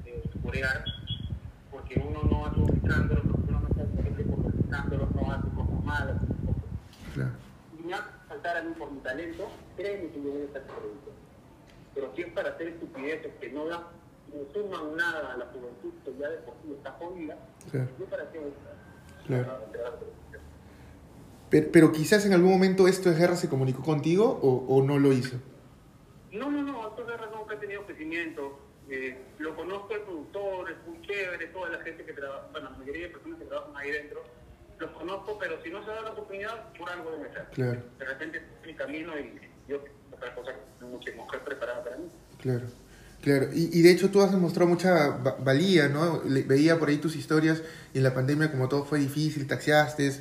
eh, 0.04 0.22
curear, 0.42 0.84
porque 1.70 2.02
uno 2.04 2.22
no 2.28 2.46
hace 2.46 2.60
un 2.60 2.70
escándalo, 2.70 3.22
porque 3.22 3.50
uno 3.50 3.60
no 3.60 3.68
está 3.68 4.02
siempre 4.02 4.24
por 4.24 4.38
los 4.44 4.54
escándalos, 4.54 5.14
no 5.14 5.32
hace 5.32 5.48
cosas 5.48 5.84
malas. 5.84 6.16
Claro. 7.14 7.30
Si 7.76 7.82
me 7.84 7.94
hace 7.94 8.08
saltar 8.28 8.56
a 8.56 8.62
mí 8.62 8.74
por 8.76 8.90
mi 8.90 8.98
talento, 9.00 9.48
créeme 9.76 10.08
que 10.08 10.22
yo 10.22 10.30
voy 10.30 10.42
a 10.42 10.44
estar 10.44 10.62
producto. 10.62 11.12
Pero 11.94 12.12
si 12.16 12.22
es 12.22 12.32
para 12.32 12.50
hacer 12.50 12.68
estupideces 12.68 13.32
que 13.40 13.52
no 13.52 13.66
dan, 13.66 13.82
no 14.32 14.52
suman 14.52 14.96
nada 14.96 15.34
a 15.34 15.36
la 15.36 15.46
juventud 15.46 15.92
que 16.04 16.18
ya 16.18 16.28
de 16.28 16.38
por 16.38 16.54
sí 16.62 16.72
está 16.72 16.90
jodida, 16.92 17.36
claro. 17.70 17.88
yo 17.98 18.04
para 18.06 18.30
qué 18.32 18.38
voy 18.38 18.48
a 18.48 18.52
estar. 18.52 18.74
Claro. 19.26 19.64
Pero, 21.50 21.68
pero, 21.70 21.92
quizás 21.92 22.26
en 22.26 22.32
algún 22.32 22.50
momento 22.50 22.88
esto 22.88 23.10
de 23.10 23.16
guerra 23.16 23.36
se 23.36 23.48
comunicó 23.48 23.82
contigo 23.82 24.40
o, 24.42 24.66
o 24.66 24.82
no 24.82 24.98
lo 24.98 25.12
hizo. 25.12 25.36
No, 26.34 26.50
no, 26.50 26.62
no, 26.62 26.94
de 26.96 27.04
guerra 27.04 27.30
nunca 27.32 27.54
ha 27.54 27.60
tenido 27.60 27.86
crecimiento. 27.86 28.58
Eh, 28.88 29.16
lo 29.38 29.54
conozco 29.56 29.94
el 29.94 30.02
productor, 30.02 30.70
es 30.70 30.76
muy 30.86 31.00
chévere, 31.06 31.46
toda 31.46 31.70
la 31.70 31.78
gente 31.80 32.04
que 32.04 32.12
trabaja, 32.12 32.48
bueno, 32.52 32.70
la 32.70 32.76
mayoría 32.76 33.06
de 33.06 33.12
personas 33.14 33.38
que 33.38 33.44
trabajan 33.46 33.76
ahí 33.76 33.90
dentro, 33.92 34.22
los 34.78 34.90
conozco, 34.90 35.38
pero 35.38 35.62
si 35.62 35.70
no 35.70 35.82
se 35.84 35.90
da 35.90 36.02
la 36.02 36.10
oportunidad, 36.10 36.72
por 36.76 36.90
algo 36.90 37.12
debe 37.12 37.32
ser. 37.32 37.46
Claro. 37.54 37.82
De 37.98 38.04
repente 38.04 38.38
es 38.38 38.66
mi 38.66 38.74
camino 38.74 39.18
y 39.18 39.40
yo 39.68 39.82
otra 40.12 40.34
cosa 40.34 40.52
mujer 41.16 41.40
preparada 41.44 41.84
para 41.84 41.96
mí. 41.96 42.08
Claro. 42.40 42.66
Claro, 43.22 43.48
y, 43.54 43.78
y, 43.78 43.80
de 43.80 43.90
hecho 43.90 44.10
tú 44.10 44.20
has 44.20 44.32
demostrado 44.32 44.68
mucha 44.68 45.08
valía, 45.38 45.88
¿no? 45.88 46.22
Le, 46.24 46.42
veía 46.42 46.78
por 46.78 46.90
ahí 46.90 46.98
tus 46.98 47.16
historias 47.16 47.62
y 47.94 47.98
en 47.98 48.04
la 48.04 48.12
pandemia 48.12 48.50
como 48.50 48.68
todo 48.68 48.84
fue 48.84 48.98
difícil, 48.98 49.46
taxiaste, 49.46 50.08
eh, 50.08 50.12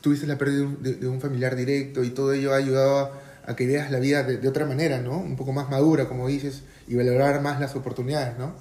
tuviste 0.00 0.24
la 0.28 0.38
pérdida 0.38 0.58
de 0.58 0.66
un, 0.66 0.80
de, 0.80 0.94
de 0.94 1.08
un, 1.08 1.20
familiar 1.20 1.56
directo 1.56 2.04
y 2.04 2.10
todo 2.10 2.32
ello 2.32 2.54
ha 2.54 2.58
ayudado 2.58 2.98
a, 2.98 3.27
a 3.48 3.56
que 3.56 3.66
veas 3.66 3.90
la 3.90 3.98
vida 3.98 4.22
de, 4.24 4.46
otra 4.46 4.66
manera, 4.66 4.98
¿no? 4.98 5.16
Un 5.16 5.34
poco 5.34 5.52
más 5.52 5.70
madura, 5.70 6.06
como 6.06 6.28
dices, 6.28 6.64
y 6.86 6.96
valorar 6.96 7.40
más 7.40 7.58
las 7.58 7.74
oportunidades, 7.74 8.36
¿no? 8.36 8.52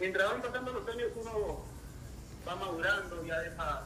Mientras 0.00 0.28
van 0.28 0.42
pasando 0.42 0.72
los 0.72 0.88
años 0.88 1.08
uno 1.14 1.64
va 2.46 2.56
madurando, 2.56 3.24
ya 3.24 3.38
deja 3.38 3.84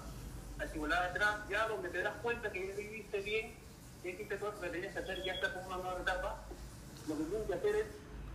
acumulada 0.59 1.07
atrás, 1.07 1.37
ya 1.51 1.69
donde 1.69 1.91
te 1.91 2.03
das 2.03 2.15
cuenta 2.23 2.51
que 2.51 2.67
ya 2.67 2.75
viviste 2.75 3.21
bien, 3.21 3.55
que 4.03 4.11
hiciste 4.13 4.37
todo 4.39 4.53
lo 4.53 4.61
que 4.61 4.69
tenías 4.71 4.95
que 4.95 5.01
hacer, 5.01 5.23
ya 5.23 5.35
estás 5.35 5.53
en 5.55 5.67
una 5.67 5.77
nueva 5.77 6.01
etapa, 6.01 6.45
lo 7.09 7.19
que 7.19 7.25
tienes 7.25 7.47
que 7.47 7.55
hacer 7.55 7.77
es 7.77 7.87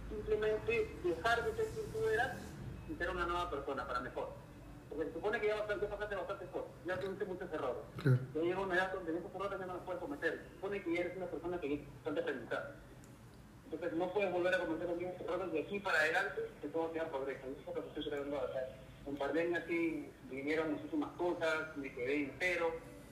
simplemente 0.10 0.96
dejar 1.04 1.46
de 1.46 1.56
ser 1.56 1.66
quien 1.66 1.86
tú 1.92 2.10
eras 2.14 2.38
y 2.90 2.96
ser 2.96 3.10
una 3.10 3.26
nueva 3.26 3.50
persona 3.50 3.88
para 3.88 4.02
mejor. 4.02 4.47
Se 4.98 5.14
supone 5.14 5.40
que 5.40 5.48
ya 5.48 5.56
bastante, 5.56 5.86
pasaste 5.86 6.16
bastante 6.16 6.46
cosas, 6.48 6.72
ya 6.86 7.00
tuviste 7.00 7.26
muchos 7.26 7.54
errores. 7.54 7.84
Claro. 8.02 8.20
Ya 8.34 8.42
llega 8.42 8.60
una 8.60 8.76
edad 8.76 8.94
donde 8.94 9.18
esos 9.18 9.36
errores 9.36 9.60
ya 9.60 9.66
no 9.68 9.74
los 9.76 9.84
puedes 9.84 10.02
cometer. 10.02 10.42
Se 10.42 10.56
supone 10.56 10.82
que 10.82 10.94
ya 10.94 11.00
eres 11.02 11.18
una 11.18 11.26
persona 11.28 11.60
que 11.60 11.86
bastante 11.96 12.22
aprendizaje. 12.22 12.70
Entonces 13.66 13.94
no 13.94 14.14
puedes 14.14 14.32
volver 14.32 14.56
a 14.56 14.60
cometer 14.60 14.88
los 14.88 14.98
mismos 14.98 15.22
errores 15.22 15.52
de 15.52 15.60
aquí 15.60 15.80
para 15.80 16.00
adelante, 16.00 16.42
que 16.62 16.68
todo 16.70 16.92
sea 16.94 17.10
progreso. 17.10 17.46
Eso 17.46 17.60
es 17.60 17.66
lo 17.68 17.74
que 17.74 17.88
estoy 17.90 18.10
tratando 18.10 18.38
de 18.38 18.46
hacer. 18.48 18.88
En 19.08 19.68
sí 19.68 20.10
vinieron 20.32 20.74
muchísimas 20.74 21.12
cosas, 21.12 21.78
me 21.78 21.94
quedé 21.94 22.24
entero, 22.24 22.72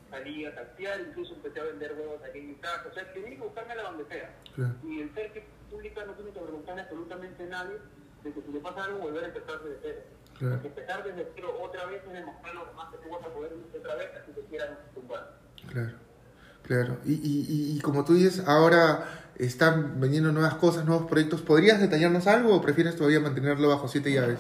salí 0.10 0.46
a 0.46 0.56
taxiar, 0.56 1.00
incluso 1.02 1.36
empecé 1.36 1.60
a 1.60 1.66
vender 1.66 1.94
huevos 1.94 2.22
aquí 2.24 2.40
en 2.40 2.48
mi 2.50 2.56
casa. 2.56 2.88
O 2.90 2.94
sea, 2.94 3.14
tenía 3.14 3.30
que 3.30 3.44
buscármela 3.44 3.84
donde 3.84 4.06
sea. 4.06 4.34
Claro. 4.56 4.74
Y 4.84 5.02
el 5.02 5.14
ser 5.14 5.32
que 5.34 5.44
pública 5.70 6.04
no 6.06 6.14
tiene 6.14 6.32
que 6.32 6.40
preguntarle 6.40 6.82
absolutamente 6.82 7.44
a 7.44 7.48
nadie 7.48 7.78
de 8.24 8.34
que 8.34 8.42
si 8.42 8.52
le 8.52 8.60
pasa 8.60 8.86
algo, 8.86 9.00
volver 9.00 9.24
a 9.24 9.28
empezar 9.28 9.62
desde 9.62 9.80
cero. 9.82 10.02
Claro. 10.40 10.62
Empezar 10.64 11.04
desde 11.04 11.32
cero 11.36 11.58
otra 11.62 11.86
vez 11.86 12.04
es 12.06 12.14
demostrar 12.14 12.54
demás 12.54 12.88
que 12.92 12.98
tú 12.98 13.14
vas 13.14 13.24
a 13.24 13.30
poder 13.30 13.54
otra 13.78 13.96
vez, 13.96 14.10
así 14.22 14.32
que 14.34 14.42
quieran 14.42 14.78
tumbar. 14.94 15.34
Claro. 15.68 16.06
Claro, 16.64 16.98
y, 17.06 17.14
y, 17.14 17.78
y 17.78 17.80
como 17.82 18.04
tú 18.06 18.16
dices, 18.16 18.44
ahora 18.48 19.06
están 19.36 20.00
vendiendo 20.00 20.32
nuevas 20.32 20.56
cosas, 20.56 20.84
nuevos 20.84 21.08
proyectos. 21.08 21.44
¿Podrías 21.44 21.80
detallarnos 21.80 22.26
algo 22.26 22.56
o 22.56 22.62
prefieres 22.64 22.96
todavía 22.96 23.20
mantenerlo 23.20 23.70
bajo 23.70 23.88
siete 23.88 24.12
llaves? 24.12 24.40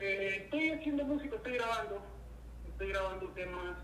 Eh, 0.00 0.44
estoy 0.44 0.70
haciendo 0.70 1.04
música, 1.04 1.36
estoy 1.36 1.52
grabando, 1.52 2.02
estoy 2.66 2.88
grabando 2.88 3.26
temas 3.34 3.76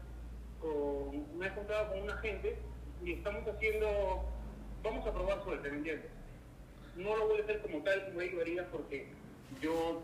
con, 0.58 1.38
me 1.38 1.48
he 1.48 1.50
juntado 1.50 1.90
con 1.90 2.02
una 2.02 2.16
gente 2.18 2.56
y 3.04 3.12
estamos 3.12 3.46
haciendo, 3.46 4.24
vamos 4.82 5.06
a 5.06 5.12
probar 5.12 5.44
suerte, 5.44 5.68
¿me 5.70 5.76
entiendes? 5.76 6.10
No 6.96 7.14
lo 7.14 7.28
voy 7.28 7.40
a 7.40 7.42
hacer 7.42 7.60
como 7.60 7.84
tal, 7.84 8.06
como 8.06 8.22
ellos 8.22 8.40
harían, 8.40 8.66
porque 8.72 9.08
yo 9.60 10.02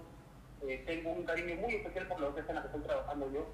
eh, 0.67 0.83
tengo 0.87 1.11
un 1.13 1.25
cariño 1.25 1.57
muy 1.57 1.75
especial 1.75 2.07
por 2.07 2.21
la 2.21 2.29
orquesta 2.29 2.53
en 2.53 2.57
la 2.57 2.63
que 2.63 2.69
estoy 2.69 2.83
trabajando 2.83 3.33
yo 3.33 3.47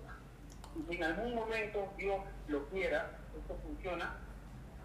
y 0.76 0.88
si 0.88 0.96
en 0.96 1.04
algún 1.04 1.34
momento 1.34 1.88
Dios 1.96 2.20
lo 2.48 2.66
quiera, 2.66 3.10
esto 3.38 3.56
funciona, 3.62 4.16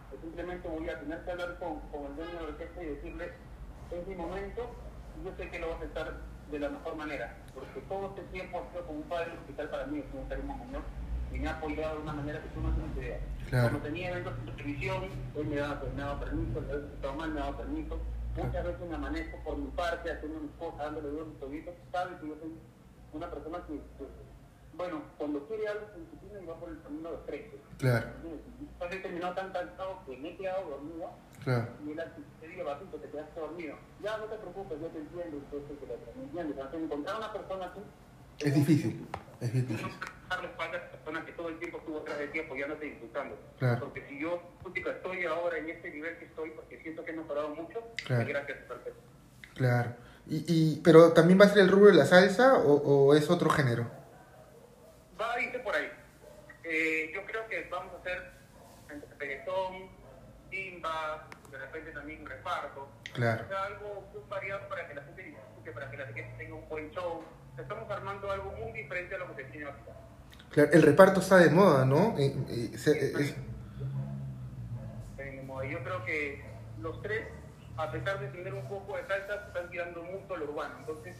pues 0.09 0.21
simplemente 0.21 0.67
voy 0.67 0.87
a 0.89 0.99
tener 0.99 1.23
que 1.23 1.31
hablar 1.31 1.57
con, 1.59 1.79
con 1.91 2.05
el 2.05 2.15
dueño 2.15 2.31
de 2.31 2.41
la 2.41 2.47
orquesta 2.49 2.83
y 2.83 2.85
decirle, 2.85 3.31
es 3.91 4.07
mi 4.07 4.15
momento, 4.15 4.69
y 5.19 5.25
yo 5.25 5.31
sé 5.35 5.49
que 5.49 5.59
lo 5.59 5.67
va 5.67 5.73
a 5.73 5.77
aceptar 5.77 6.13
de 6.49 6.59
la 6.59 6.69
mejor 6.69 6.95
manera, 6.95 7.35
porque 7.53 7.81
todo 7.81 8.09
este 8.09 8.21
tiempo 8.31 8.59
ha 8.59 8.71
sido 8.71 8.85
como 8.85 8.99
un 8.99 9.03
padre 9.03 9.31
hospital 9.33 9.69
para 9.69 9.85
mí, 9.87 9.99
es 9.99 10.05
un 10.13 10.27
cariño 10.29 10.55
mayor, 10.55 10.81
y 11.33 11.39
me 11.39 11.47
ha 11.47 11.57
apoyado 11.57 11.95
de 11.95 12.01
una 12.03 12.13
manera 12.13 12.41
que 12.41 12.49
tú 12.49 12.61
no 12.61 12.73
tienes 12.73 12.97
idea. 12.97 13.19
Claro. 13.49 13.69
Cuando 13.69 13.87
tenía 13.87 14.11
eventos 14.11 14.45
de 14.45 14.51
televisión, 14.51 15.03
él 15.35 15.45
me 15.45 15.55
daba, 15.57 15.81
me 15.93 16.01
daba 16.01 16.19
permiso, 16.19 16.61
me 16.61 17.39
daba 17.39 17.57
permiso, 17.57 17.99
muchas 18.35 18.65
veces 18.65 18.89
me 18.89 18.95
amanezco 18.95 19.37
por 19.43 19.57
mi 19.57 19.67
parte, 19.71 20.11
haciendo 20.11 20.39
mis 20.39 20.51
cosas, 20.51 20.79
dándole 20.79 21.09
dos 21.09 21.27
mis 21.27 21.39
tobillitos, 21.39 21.75
sabes 21.91 22.19
que 22.19 22.27
yo 22.27 22.35
soy 22.39 22.51
una 23.13 23.29
persona 23.29 23.59
que, 23.67 23.73
que 23.73 24.05
bueno, 24.73 25.01
cuando 25.17 25.45
quiere 25.47 25.67
algo 25.67 25.85
su 25.93 26.41
y 26.41 26.45
va 26.45 26.55
por 26.55 26.69
el 26.69 26.81
camino 26.81 27.11
de 27.11 27.17
frente. 27.19 27.59
Claro. 27.77 28.07
Entonces 28.59 28.99
he 28.99 29.01
terminado 29.01 29.35
tan 29.35 29.51
cansado 29.51 29.99
que 30.05 30.17
me 30.17 30.29
he 30.29 30.37
quedado 30.37 30.69
dormido. 30.69 31.11
Claro. 31.43 31.67
Y 31.85 31.91
él 31.91 32.01
te 32.39 32.47
digo, 32.47 32.63
Batito, 32.63 32.97
te 32.97 33.09
quedaste 33.09 33.39
dormido. 33.39 33.75
Ya, 34.01 34.17
no 34.17 34.25
te 34.25 34.37
preocupes, 34.37 34.79
yo 34.79 34.87
te 34.87 34.99
entiendo, 34.99 35.37
entonces 35.37 35.77
que 35.79 35.85
¿me 36.17 36.23
entiendes? 36.23 36.57
Entonces, 36.57 36.81
encontrar 36.81 37.17
una 37.17 37.33
persona 37.33 37.65
así... 37.65 37.79
Es 38.39 38.55
difícil, 38.55 39.07
es 39.39 39.53
difícil. 39.53 39.87
No 40.29 40.41
la 40.41 40.47
espalda 40.47 40.77
a 40.77 40.81
esa 40.81 40.91
persona 40.91 41.25
que 41.25 41.31
todo 41.33 41.49
el 41.49 41.59
tiempo 41.59 41.77
estuvo 41.77 41.99
atrás 41.99 42.17
de 42.19 42.27
ti 42.27 42.39
apoyándote 42.39 42.85
y 42.85 42.89
disfrutando. 42.91 43.37
Claro. 43.59 43.79
Porque 43.81 44.07
si 44.07 44.19
yo, 44.19 44.41
estoy 44.73 45.25
ahora 45.25 45.57
en 45.57 45.69
este 45.69 45.91
nivel 45.91 46.17
que 46.17 46.25
estoy, 46.25 46.51
porque 46.51 46.80
mejorado 47.49 47.55
mucho, 47.55 47.79
Claro. 48.05 48.25
gracias, 48.27 48.57
perfecto. 48.67 48.99
Claro. 49.55 49.95
Y, 50.27 50.45
y, 50.47 50.81
pero 50.83 51.11
también 51.13 51.39
va 51.39 51.45
a 51.45 51.49
ser 51.49 51.59
el 51.59 51.69
rubro 51.69 51.87
de 51.87 51.95
la 51.95 52.05
salsa 52.05 52.55
o, 52.55 52.73
o 52.73 53.15
es 53.15 53.29
otro 53.29 53.49
género? 53.49 53.89
Va 55.19 55.33
a 55.33 55.41
irse 55.41 55.59
por 55.59 55.75
ahí. 55.75 55.89
Eh, 56.63 57.11
yo 57.13 57.25
creo 57.25 57.47
que 57.47 57.67
vamos 57.69 57.93
a 57.95 57.97
hacer 57.99 58.31
entre 58.89 59.09
reggaetón, 59.17 59.89
timba, 60.49 61.27
de 61.51 61.57
repente 61.57 61.91
también 61.91 62.21
un 62.21 62.27
reparto. 62.27 62.87
Claro. 63.13 63.43
O 63.43 63.47
sea, 63.47 63.63
algo 63.63 64.09
muy 64.13 64.21
variado 64.29 64.67
para 64.69 64.87
que 64.87 64.93
la 64.95 65.03
gente 65.03 65.23
disfrute, 65.23 65.71
para 65.71 65.91
que 65.91 65.97
la 65.97 66.05
gente 66.07 66.35
tenga 66.37 66.55
un 66.55 66.69
buen 66.69 66.89
show. 66.91 67.23
Estamos 67.57 67.89
armando 67.91 68.31
algo 68.31 68.51
muy 68.53 68.71
diferente 68.71 69.15
a 69.15 69.17
lo 69.17 69.35
que 69.35 69.43
se 69.43 69.49
tiene 69.49 69.65
ahorita. 69.65 69.91
Claro, 70.51 70.69
el 70.71 70.81
reparto 70.83 71.19
está 71.19 71.37
de 71.37 71.49
moda, 71.49 71.85
¿no? 71.85 72.15
Eh, 72.17 72.33
eh, 72.49 72.77
se- 72.77 73.21
es- 73.21 73.35
Yo 75.69 75.83
creo 75.83 76.03
que 76.05 76.43
los 76.81 77.01
tres, 77.01 77.27
a 77.77 77.91
pesar 77.91 78.19
de 78.19 78.27
tener 78.27 78.53
un 78.53 78.67
poco 78.67 78.97
de 78.97 79.05
salsa, 79.07 79.35
están 79.47 79.69
tirando 79.69 80.03
mucho 80.03 80.33
al 80.35 80.43
urbano. 80.43 80.75
Entonces, 80.79 81.15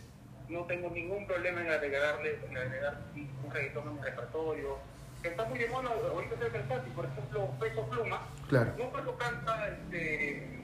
no 0.50 0.66
tengo 0.66 0.90
ningún 0.90 1.26
problema 1.28 1.62
en 1.62 1.72
agregarle, 1.72 2.40
en 2.50 2.58
agregar 2.58 2.98
un 3.16 3.52
reggaetón 3.52 3.88
en 3.88 3.96
mi 3.96 4.02
repertorio. 4.02 4.78
Que 5.22 5.30
está 5.30 5.46
muy 5.46 5.60
de 5.60 5.68
moda 5.68 5.90
ahorita 6.12 6.36
es 6.36 6.42
el 6.42 6.50
versátil. 6.52 6.94
Por 6.94 7.06
ejemplo, 7.06 7.50
Peso 7.60 7.86
Pluma, 7.86 8.22
Claro. 8.50 8.74
no 8.78 8.92
solo 8.92 9.18
canta, 9.18 9.68
este, 9.68 10.60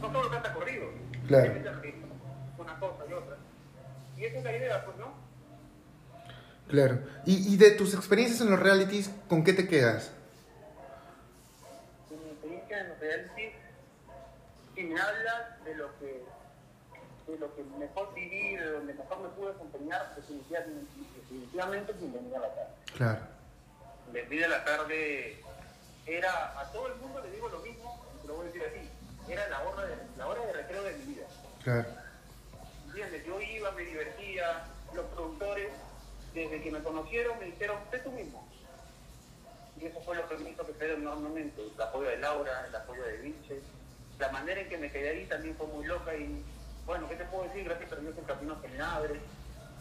no 0.00 0.12
solo 0.12 0.30
canta 0.30 0.54
corrido. 0.54 0.86
Claro. 1.26 1.52
Una 2.56 2.78
cosa 2.80 3.04
y 3.08 3.12
otra. 3.12 3.36
Y 4.16 4.24
esa 4.24 4.38
es 4.38 4.44
la 4.44 4.56
idea, 4.56 4.84
pues, 4.84 4.96
¿no? 4.96 5.12
Claro. 6.68 6.98
Y, 7.26 7.52
y 7.54 7.56
de 7.56 7.72
tus 7.72 7.94
experiencias 7.94 8.40
en 8.40 8.50
los 8.50 8.60
realities, 8.60 9.10
¿con 9.28 9.42
qué 9.44 9.52
te 9.52 9.66
quedas? 9.66 10.12
mi 12.10 12.30
experiencia 12.30 12.80
en 12.80 12.88
los 12.90 12.98
reality, 13.00 13.37
si 14.78 14.84
me 14.84 15.00
hablas 15.00 15.64
de 15.64 15.74
lo 15.74 15.98
que 15.98 16.22
de 17.26 17.38
lo 17.38 17.54
que 17.56 17.64
mejor 17.64 18.14
viví, 18.14 18.56
de 18.56 18.70
donde 18.70 18.94
mejor 18.94 19.18
me 19.18 19.28
pude 19.30 19.52
desempeñar, 19.52 20.14
definitivamente, 20.14 20.86
definitivamente 21.16 21.92
bienvenida 21.94 22.38
a 22.38 22.40
la 22.40 22.54
tarde. 22.54 22.74
Claro. 22.96 23.20
Bienvenida 24.12 24.46
a 24.46 24.48
la 24.50 24.64
tarde 24.64 25.42
era, 26.06 26.60
a 26.60 26.72
todo 26.72 26.86
el 26.86 26.94
mundo 27.00 27.20
le 27.20 27.30
digo 27.32 27.48
lo 27.48 27.58
mismo, 27.58 28.02
lo 28.24 28.36
voy 28.36 28.44
a 28.44 28.50
decir 28.50 28.62
así, 28.62 29.32
era 29.32 29.48
la 29.48 29.60
hora 29.62 29.84
de, 29.84 29.96
la 30.16 30.26
hora 30.28 30.46
de 30.46 30.52
recreo 30.52 30.82
de 30.84 30.94
mi 30.94 31.04
vida. 31.12 31.26
Claro. 31.64 31.88
¿Entiendes? 32.86 33.26
Yo 33.26 33.40
iba, 33.40 33.72
me 33.72 33.82
divertía, 33.82 34.62
los 34.94 35.06
productores, 35.06 35.72
desde 36.32 36.62
que 36.62 36.70
me 36.70 36.82
conocieron, 36.84 37.36
me 37.40 37.46
dijeron, 37.46 37.78
sé 37.90 37.98
tú 37.98 38.12
mismo. 38.12 38.48
Y 39.76 39.86
eso 39.86 40.00
fue 40.02 40.16
lo 40.16 40.28
que 40.28 40.38
me 40.38 40.50
hizo 40.50 40.62
crecer 40.62 40.90
enormemente. 40.92 41.62
El 41.62 41.82
apoyo 41.82 42.08
de 42.08 42.18
Laura, 42.18 42.64
el 42.66 42.74
apoyo 42.74 43.02
de 43.02 43.16
Vince, 43.18 43.60
la 44.18 44.30
manera 44.32 44.60
en 44.60 44.68
que 44.68 44.78
me 44.78 44.90
quedé 44.90 45.10
ahí 45.10 45.26
también 45.26 45.54
fue 45.56 45.66
muy 45.68 45.86
loca 45.86 46.14
y, 46.16 46.42
bueno, 46.86 47.08
¿qué 47.08 47.16
te 47.16 47.24
puedo 47.24 47.44
decir? 47.44 47.64
Gracias 47.64 47.92
a 47.92 47.96
Dios 47.96 48.14
el 48.18 48.24
camino 48.24 48.56
se 48.60 48.68
me 48.68 48.80
abre, 48.80 49.20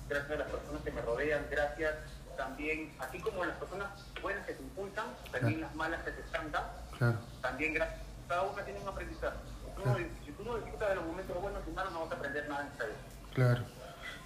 gracias 0.10 0.32
a 0.32 0.36
las 0.36 0.50
personas 0.50 0.82
que 0.84 0.92
me 0.92 1.02
rodean, 1.02 1.46
gracias 1.50 1.96
también, 2.38 2.92
así 3.00 3.20
como 3.20 3.44
las 3.46 3.58
personas 3.58 3.88
buenas 4.22 4.46
que 4.46 4.54
te 4.54 4.62
impulsan, 4.62 5.06
también 5.32 5.62
las 5.62 5.74
malas 5.76 6.04
que 6.04 6.12
te 6.12 6.22
estancan, 6.22 6.64
Claro. 6.98 7.18
también 7.42 7.74
gracias, 7.74 8.00
cada 8.28 8.44
una 8.44 8.64
tiene 8.64 8.80
un 8.80 8.88
aprendizaje. 8.88 9.38
Si 9.66 9.82
tú, 9.82 9.90
no, 9.90 9.98
si 9.98 10.32
tú 10.32 10.44
no 10.44 10.56
disfrutas 10.58 10.90
de 10.90 10.96
los 10.96 11.06
momentos 11.06 11.42
buenos 11.42 11.62
y 11.68 11.72
malos, 11.72 11.94
no 11.94 12.00
vas 12.02 12.12
a 12.12 12.16
aprender 12.16 12.48
nada 12.50 12.62
en 12.62 12.68
esta 12.68 12.86
vida. 12.86 12.96
Claro. 13.34 13.62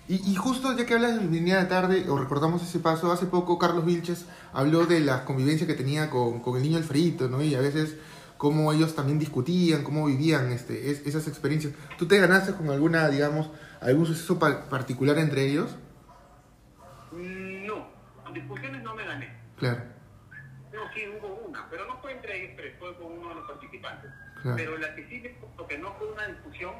Y, 0.07 0.31
y 0.31 0.35
justo 0.35 0.75
ya 0.75 0.85
que 0.85 0.93
hablas 0.93 1.13
de 1.13 1.19
Bienvenida 1.19 1.59
de 1.59 1.65
Tarde, 1.67 2.09
o 2.09 2.17
recordamos 2.17 2.61
ese 2.63 2.79
paso, 2.79 3.11
hace 3.11 3.27
poco 3.27 3.57
Carlos 3.57 3.85
Vilches 3.85 4.25
habló 4.53 4.85
de 4.85 4.99
la 4.99 5.23
convivencia 5.25 5.67
que 5.67 5.73
tenía 5.73 6.09
con, 6.09 6.41
con 6.41 6.57
el 6.57 6.63
niño 6.63 6.77
Alfredito, 6.77 7.29
¿no? 7.29 7.41
Y 7.41 7.55
a 7.55 7.59
veces 7.61 7.95
cómo 8.41 8.73
ellos 8.73 8.95
también 8.95 9.19
discutían, 9.19 9.83
cómo 9.83 10.07
vivían 10.07 10.51
este, 10.51 10.89
es- 10.89 11.05
esas 11.05 11.27
experiencias. 11.27 11.75
¿Tú 11.99 12.07
te 12.07 12.17
ganaste 12.17 12.53
con 12.55 12.71
alguna, 12.71 13.07
digamos, 13.07 13.51
algún 13.79 14.07
suceso 14.07 14.39
pa- 14.39 14.67
particular 14.67 15.19
entre 15.19 15.45
ellos? 15.45 15.75
No, 17.11 17.87
con 18.23 18.33
discusiones 18.33 18.81
no 18.81 18.95
me 18.95 19.05
gané. 19.05 19.29
Claro, 19.59 19.83
No, 20.73 20.79
sí 20.91 21.01
hubo 21.07 21.35
una, 21.47 21.69
pero 21.69 21.85
no 21.85 21.99
fue 22.01 22.13
entre 22.13 22.41
ellos 22.41 22.53
tres, 22.57 22.73
fue 22.79 22.95
con 22.97 23.11
uno 23.11 23.29
de 23.29 23.35
los 23.35 23.47
participantes. 23.47 24.09
Claro. 24.41 24.57
Pero 24.57 24.77
la 24.79 24.95
que 24.95 25.05
sí 25.07 25.21
gustó, 25.39 25.67
que 25.67 25.77
no 25.77 25.93
fue 25.99 26.11
una 26.11 26.25
discusión, 26.25 26.71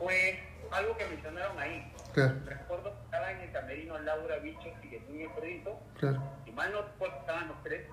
fue 0.00 0.40
algo 0.72 0.96
que 0.96 1.06
mencionaron 1.06 1.56
ahí. 1.60 1.92
claro, 2.14 2.34
Recuerdo 2.46 2.90
que 2.96 3.04
estaba 3.04 3.30
en 3.30 3.40
el 3.42 3.52
camerino 3.52 3.96
Laura 4.00 4.38
Bichos 4.38 4.72
y 4.90 4.94
el 4.96 5.06
niño 5.12 5.28
Alfredito, 5.30 5.78
claro, 6.00 6.20
si 6.44 6.50
mal 6.50 6.72
no 6.72 6.82
recuerdo, 6.82 7.16
estaban 7.20 7.46
los 7.46 7.62
tres, 7.62 7.86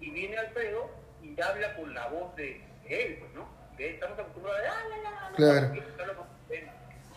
y 0.00 0.10
viene 0.12 0.38
Alfredo 0.38 1.03
y 1.24 1.40
habla 1.40 1.74
con 1.76 1.94
la 1.94 2.06
voz 2.08 2.36
de 2.36 2.62
él, 2.88 3.16
pues, 3.18 3.32
¿no? 3.34 3.48
De 3.76 3.88
él, 3.88 3.94
estamos 3.94 4.18
acostumbrados 4.18 4.60
a... 4.60 4.70
"Ah, 4.70 4.84
la, 4.88 4.96
la, 4.98 5.10
la, 5.10 5.30
la", 5.30 5.36
Claro. 5.36 5.74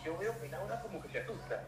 Yo 0.04 0.16
veo 0.16 0.40
que 0.40 0.48
Laura 0.48 0.80
como 0.80 1.02
que 1.02 1.08
se 1.10 1.18
asusta. 1.20 1.62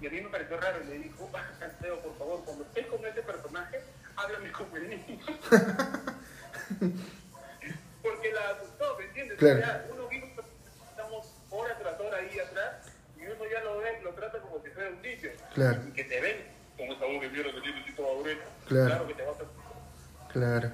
Y 0.00 0.06
a 0.06 0.10
mí 0.10 0.20
me 0.20 0.28
pareció 0.30 0.58
raro 0.58 0.82
y 0.82 0.86
le 0.86 0.98
dijo, 0.98 1.30
Alfredo, 1.62 2.00
por 2.00 2.18
favor, 2.18 2.44
cuando 2.44 2.64
estés 2.64 2.86
con 2.86 3.04
ese 3.06 3.22
personaje, 3.22 3.80
háblame 4.16 4.50
como 4.52 4.76
el 4.76 4.88
niño. 4.90 5.18
Porque 8.02 8.32
la 8.32 8.40
asustó, 8.56 8.96
¿me 8.98 9.04
entiendes? 9.04 9.38
Claro. 9.38 9.58
O 9.58 9.62
sea, 9.62 9.86
uno 9.92 10.08
vino, 10.08 10.26
estamos 10.90 11.34
hora 11.50 11.78
tras 11.78 12.00
hora 12.00 12.16
ahí 12.18 12.38
atrás, 12.38 12.86
y 13.16 13.26
uno 13.26 13.44
ya 13.52 13.60
lo 13.62 13.78
ve, 13.78 14.00
lo 14.02 14.10
trata 14.14 14.38
como 14.40 14.62
si 14.62 14.70
fuera 14.70 14.88
un 14.90 15.02
niño. 15.02 15.30
Claro. 15.54 15.80
Y 15.86 15.92
que 15.92 16.04
te 16.04 16.20
ven 16.20 16.36
con 16.78 16.86
esa 16.86 17.04
voz 17.04 17.20
de 17.20 17.28
mierda 17.28 17.52
que 17.52 17.60
tiene 17.60 17.92
toda 17.94 18.14
dureta. 18.14 18.44
Claro. 18.66 18.86
Claro 18.86 19.06
que 19.06 19.14
te 19.14 19.22
vas 19.22 19.36
a... 19.40 20.32
claro. 20.32 20.72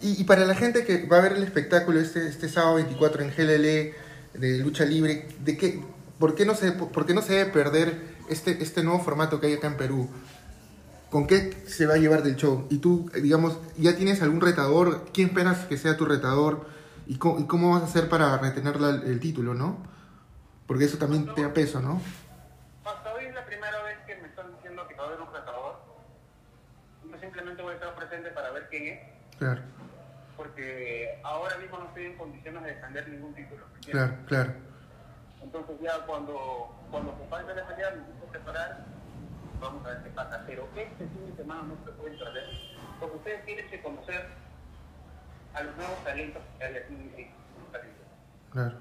Y, 0.00 0.20
y 0.20 0.24
para 0.24 0.44
la 0.44 0.54
gente 0.54 0.84
que 0.84 1.06
va 1.06 1.18
a 1.18 1.22
ver 1.22 1.32
el 1.32 1.42
espectáculo 1.44 1.98
este, 2.00 2.26
este 2.28 2.48
sábado 2.48 2.76
24 2.76 3.22
en 3.22 3.30
GLL 3.30 3.94
de 4.40 4.58
lucha 4.58 4.84
libre, 4.84 5.28
¿de 5.40 5.56
qué, 5.56 5.82
por, 6.18 6.34
qué 6.34 6.44
no 6.44 6.54
se, 6.54 6.72
¿por 6.72 7.06
qué 7.06 7.14
no 7.14 7.22
se 7.22 7.34
debe 7.34 7.50
perder 7.50 8.14
este, 8.28 8.62
este 8.62 8.82
nuevo 8.82 9.00
formato 9.00 9.40
que 9.40 9.46
hay 9.48 9.52
acá 9.54 9.68
en 9.68 9.76
Perú? 9.76 10.08
¿Con 11.10 11.26
qué 11.26 11.52
se 11.68 11.86
va 11.86 11.94
a 11.94 11.98
llevar 11.98 12.22
del 12.22 12.34
show? 12.36 12.66
Y 12.70 12.78
tú, 12.78 13.08
eh, 13.14 13.20
digamos, 13.20 13.58
¿ya 13.76 13.94
tienes 13.96 14.20
algún 14.20 14.40
retador? 14.40 15.06
¿Quién 15.14 15.28
esperas 15.28 15.58
que 15.66 15.76
sea 15.78 15.96
tu 15.96 16.04
retador? 16.04 16.66
¿Y 17.06 17.18
cómo, 17.18 17.38
y 17.38 17.46
cómo 17.46 17.72
vas 17.72 17.82
a 17.82 17.86
hacer 17.86 18.08
para 18.08 18.36
retener 18.38 18.80
la- 18.80 19.00
el 19.04 19.20
título, 19.20 19.54
no? 19.54 19.78
Porque 20.66 20.84
eso 20.86 20.98
también 20.98 21.32
te 21.34 21.42
da 21.42 21.52
peso, 21.52 21.80
¿no? 21.80 22.00
Hasta 22.84 23.12
hoy 23.14 23.26
es 23.26 23.34
la 23.34 23.44
primera 23.46 23.82
vez 23.84 23.98
que 24.06 24.16
me 24.16 24.28
están 24.28 24.46
diciendo 24.56 24.82
que 24.88 24.94
va 24.96 25.04
a 25.04 25.06
haber 25.06 25.20
un 25.20 25.32
retador. 25.32 25.76
Yo 27.10 27.18
simplemente 27.20 27.62
voy 27.62 27.72
a 27.72 27.74
estar 27.74 27.94
presente 27.94 28.30
para 28.30 28.50
ver 28.50 28.66
quién 28.70 28.86
es, 28.88 28.98
Claro, 29.38 29.60
porque 30.36 31.20
ahora 31.22 31.56
mismo 31.58 31.78
no 31.78 31.86
estoy 31.86 32.06
en 32.06 32.16
condiciones 32.16 32.62
de 32.62 32.74
defender 32.74 33.08
ningún 33.08 33.34
título. 33.34 33.64
claro, 33.90 34.14
claro. 34.26 34.52
Entonces 35.42 35.76
ya 35.80 35.98
cuando, 36.06 36.74
cuando 36.90 37.16
se 37.18 37.24
pase 37.24 37.54
la 37.54 37.66
pelea, 37.66 37.90
me 37.90 38.32
separar, 38.32 38.84
vamos 39.60 39.86
a 39.86 39.90
ver 39.90 40.02
qué 40.02 40.10
pasa. 40.10 40.42
Pero 40.46 40.68
este 40.74 41.06
fin 41.06 41.30
de 41.30 41.36
semana 41.36 41.62
no 41.62 41.76
se 41.84 41.92
puede 41.92 42.16
perder, 42.16 42.44
porque 42.98 43.16
ustedes 43.16 43.44
tienen 43.44 43.68
que 43.68 43.82
conocer 43.82 44.26
a 45.52 45.62
los 45.62 45.76
nuevos 45.76 46.02
talentos 46.04 46.42
que 46.58 46.64
hay 46.64 46.76
aquí 46.76 46.94
en 46.94 47.44
Claro. 48.50 48.78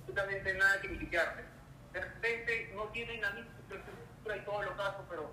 Absolutamente 0.00 0.54
nada 0.54 0.80
que 0.80 0.88
criticarte. 0.88 1.44
De 1.92 2.00
repente 2.00 2.72
no 2.74 2.84
tienen 2.84 3.20
la 3.20 3.30
misma 3.32 3.50
estructura 3.60 4.36
y 4.36 4.40
todos 4.44 4.64
los 4.64 4.74
casos, 4.74 5.04
pero 5.08 5.30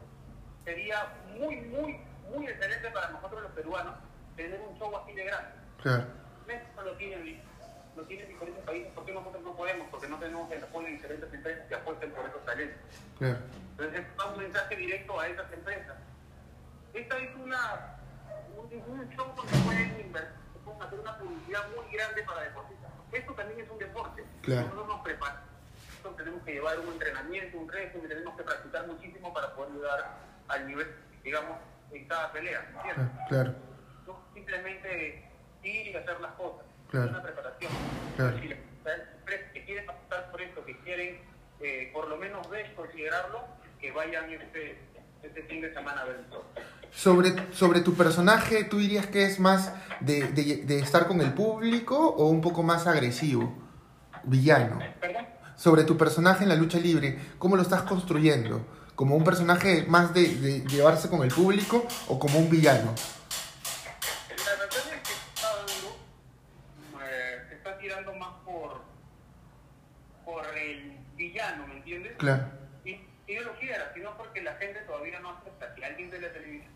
sería 0.66 1.14
muy, 1.38 1.56
muy, 1.58 2.00
muy 2.34 2.48
excelente 2.48 2.90
para 2.90 3.10
nosotros 3.10 3.44
los 3.44 3.52
peruanos 3.52 3.94
tener 4.38 4.62
un 4.62 4.78
show 4.80 4.96
así 4.96 5.14
de 5.14 5.26
grande. 5.26 5.50
Claro. 5.82 6.06
México 6.48 6.82
lo 6.84 6.94
tiene, 6.94 7.44
lo 7.96 8.04
tienen 8.04 8.28
diferentes 8.30 8.64
países, 8.64 8.92
¿por 8.94 9.06
qué 9.06 9.12
nosotros 9.14 9.44
no 9.44 9.56
podemos? 9.56 9.88
Porque 9.92 10.08
no 10.08 10.18
tenemos 10.18 10.50
el 10.52 10.64
apoyo 10.64 10.86
de 10.88 10.94
diferentes 10.94 11.34
empresas 11.34 11.68
que 11.68 11.76
apuesten 11.76 12.12
por 12.12 12.26
esos 12.26 12.46
talentos. 12.46 12.78
Claro. 13.18 13.38
Entonces, 13.72 14.06
es 14.06 14.26
un 14.26 14.38
mensaje 14.38 14.76
directo 14.76 15.20
a 15.20 15.28
esas 15.28 15.52
empresas. 15.52 15.98
Esta 16.94 17.18
es 17.18 17.36
una, 17.36 17.98
un, 18.56 18.66
un 18.92 19.10
show 19.10 19.28
donde 19.36 19.58
pueden 19.66 20.00
invertir, 20.00 20.34
pueden 20.64 20.82
hacer 20.82 21.00
una 21.00 21.18
publicidad 21.18 21.62
muy 21.76 21.92
grande 21.96 22.24
para 22.24 22.42
deportistas. 22.42 22.92
Esto 23.12 23.34
también 23.34 23.60
es 23.60 23.70
un 23.70 23.78
deporte. 23.80 24.24
Claro. 24.44 24.62
Nosotros 24.62 24.88
nos 24.88 25.02
preparamos, 25.02 25.42
tenemos 26.16 26.44
que 26.44 26.54
llevar 26.54 26.80
un 26.80 26.88
entrenamiento, 26.94 27.58
un 27.58 27.70
régimen, 27.70 28.08
tenemos 28.08 28.38
que 28.38 28.44
practicar 28.44 28.88
muchísimo 28.88 29.34
para 29.34 29.54
poder 29.54 29.74
llegar 29.74 30.18
al 30.48 30.68
nivel, 30.68 30.88
digamos, 31.24 31.58
en 31.92 32.08
cada 32.08 32.32
pelea. 32.32 32.62
¿entiendes? 32.76 33.08
Ah, 33.20 33.26
Claro. 33.28 33.54
No 34.08 34.18
simplemente 34.34 35.24
ir 35.64 35.88
y 35.88 35.96
hacer 35.96 36.20
las 36.22 36.32
cosas. 36.34 36.66
Claro. 36.90 37.06
Es 37.08 37.12
una 37.12 37.22
preparación. 37.24 37.72
Claro. 38.16 38.38
Si 38.42 38.48
las 38.48 38.60
empresas 39.20 39.52
que 39.54 39.66
quieren 39.66 39.90
optar 39.90 40.32
por 40.32 40.42
esto, 40.42 40.64
que 40.66 40.78
quieren 40.80 41.20
eh, 41.60 41.90
por 41.94 42.08
lo 42.08 42.18
menos 42.18 42.50
ver, 42.50 42.74
considerarlo, 42.76 43.42
que 43.82 43.92
vayan 43.92 44.32
este, 44.32 44.80
este 45.24 45.44
fin 45.44 45.62
de 45.62 45.74
semana 45.74 46.02
a 46.02 46.06
ver 46.06 46.16
el 46.26 46.30
show. 46.32 46.42
Sobre, 46.92 47.34
sobre 47.54 47.82
tu 47.82 47.96
personaje, 47.96 48.64
¿tú 48.64 48.78
dirías 48.78 49.08
que 49.08 49.26
es 49.26 49.40
más 49.40 49.74
de, 50.00 50.28
de- 50.30 50.58
de 50.66 50.80
estar 50.80 51.08
con 51.08 51.20
el 51.22 51.34
público 51.34 51.98
o 51.98 52.28
un 52.30 52.40
poco 52.42 52.64
más 52.64 52.88
agresivo? 52.88 53.54
Villano. 54.24 54.80
¿Perdón? 55.02 55.26
Sobre 55.56 55.84
tu 55.84 55.98
personaje 55.98 56.44
en 56.44 56.50
la 56.50 56.56
lucha 56.56 56.78
libre, 56.80 57.18
¿cómo 57.40 57.56
lo 57.56 57.62
estás 57.64 57.82
construyendo? 57.84 58.66
¿Como 58.96 59.16
un 59.16 59.24
personaje 59.24 59.86
más 59.88 60.14
de, 60.14 60.28
de 60.36 60.60
llevarse 60.62 61.10
con 61.10 61.22
el 61.24 61.30
público 61.34 61.86
o 62.08 62.18
como 62.20 62.40
un 62.40 62.50
villano? 62.50 62.94
El 70.72 70.98
villano, 71.16 71.68
¿me 71.68 71.76
entiendes? 71.78 72.14
Claro, 72.18 72.46
Y, 72.86 72.92
y 73.28 73.36
yo 73.36 73.44
lo 73.44 73.54
quiera, 73.60 73.92
sino 73.94 74.16
porque 74.18 74.42
la 74.42 74.54
gente 74.56 74.80
todavía 74.82 75.20
no 75.20 75.32
acepta 75.32 75.74
que 75.76 75.86
alguien 75.86 76.10
de 76.10 76.22
la 76.22 76.32
televisión 76.34 76.72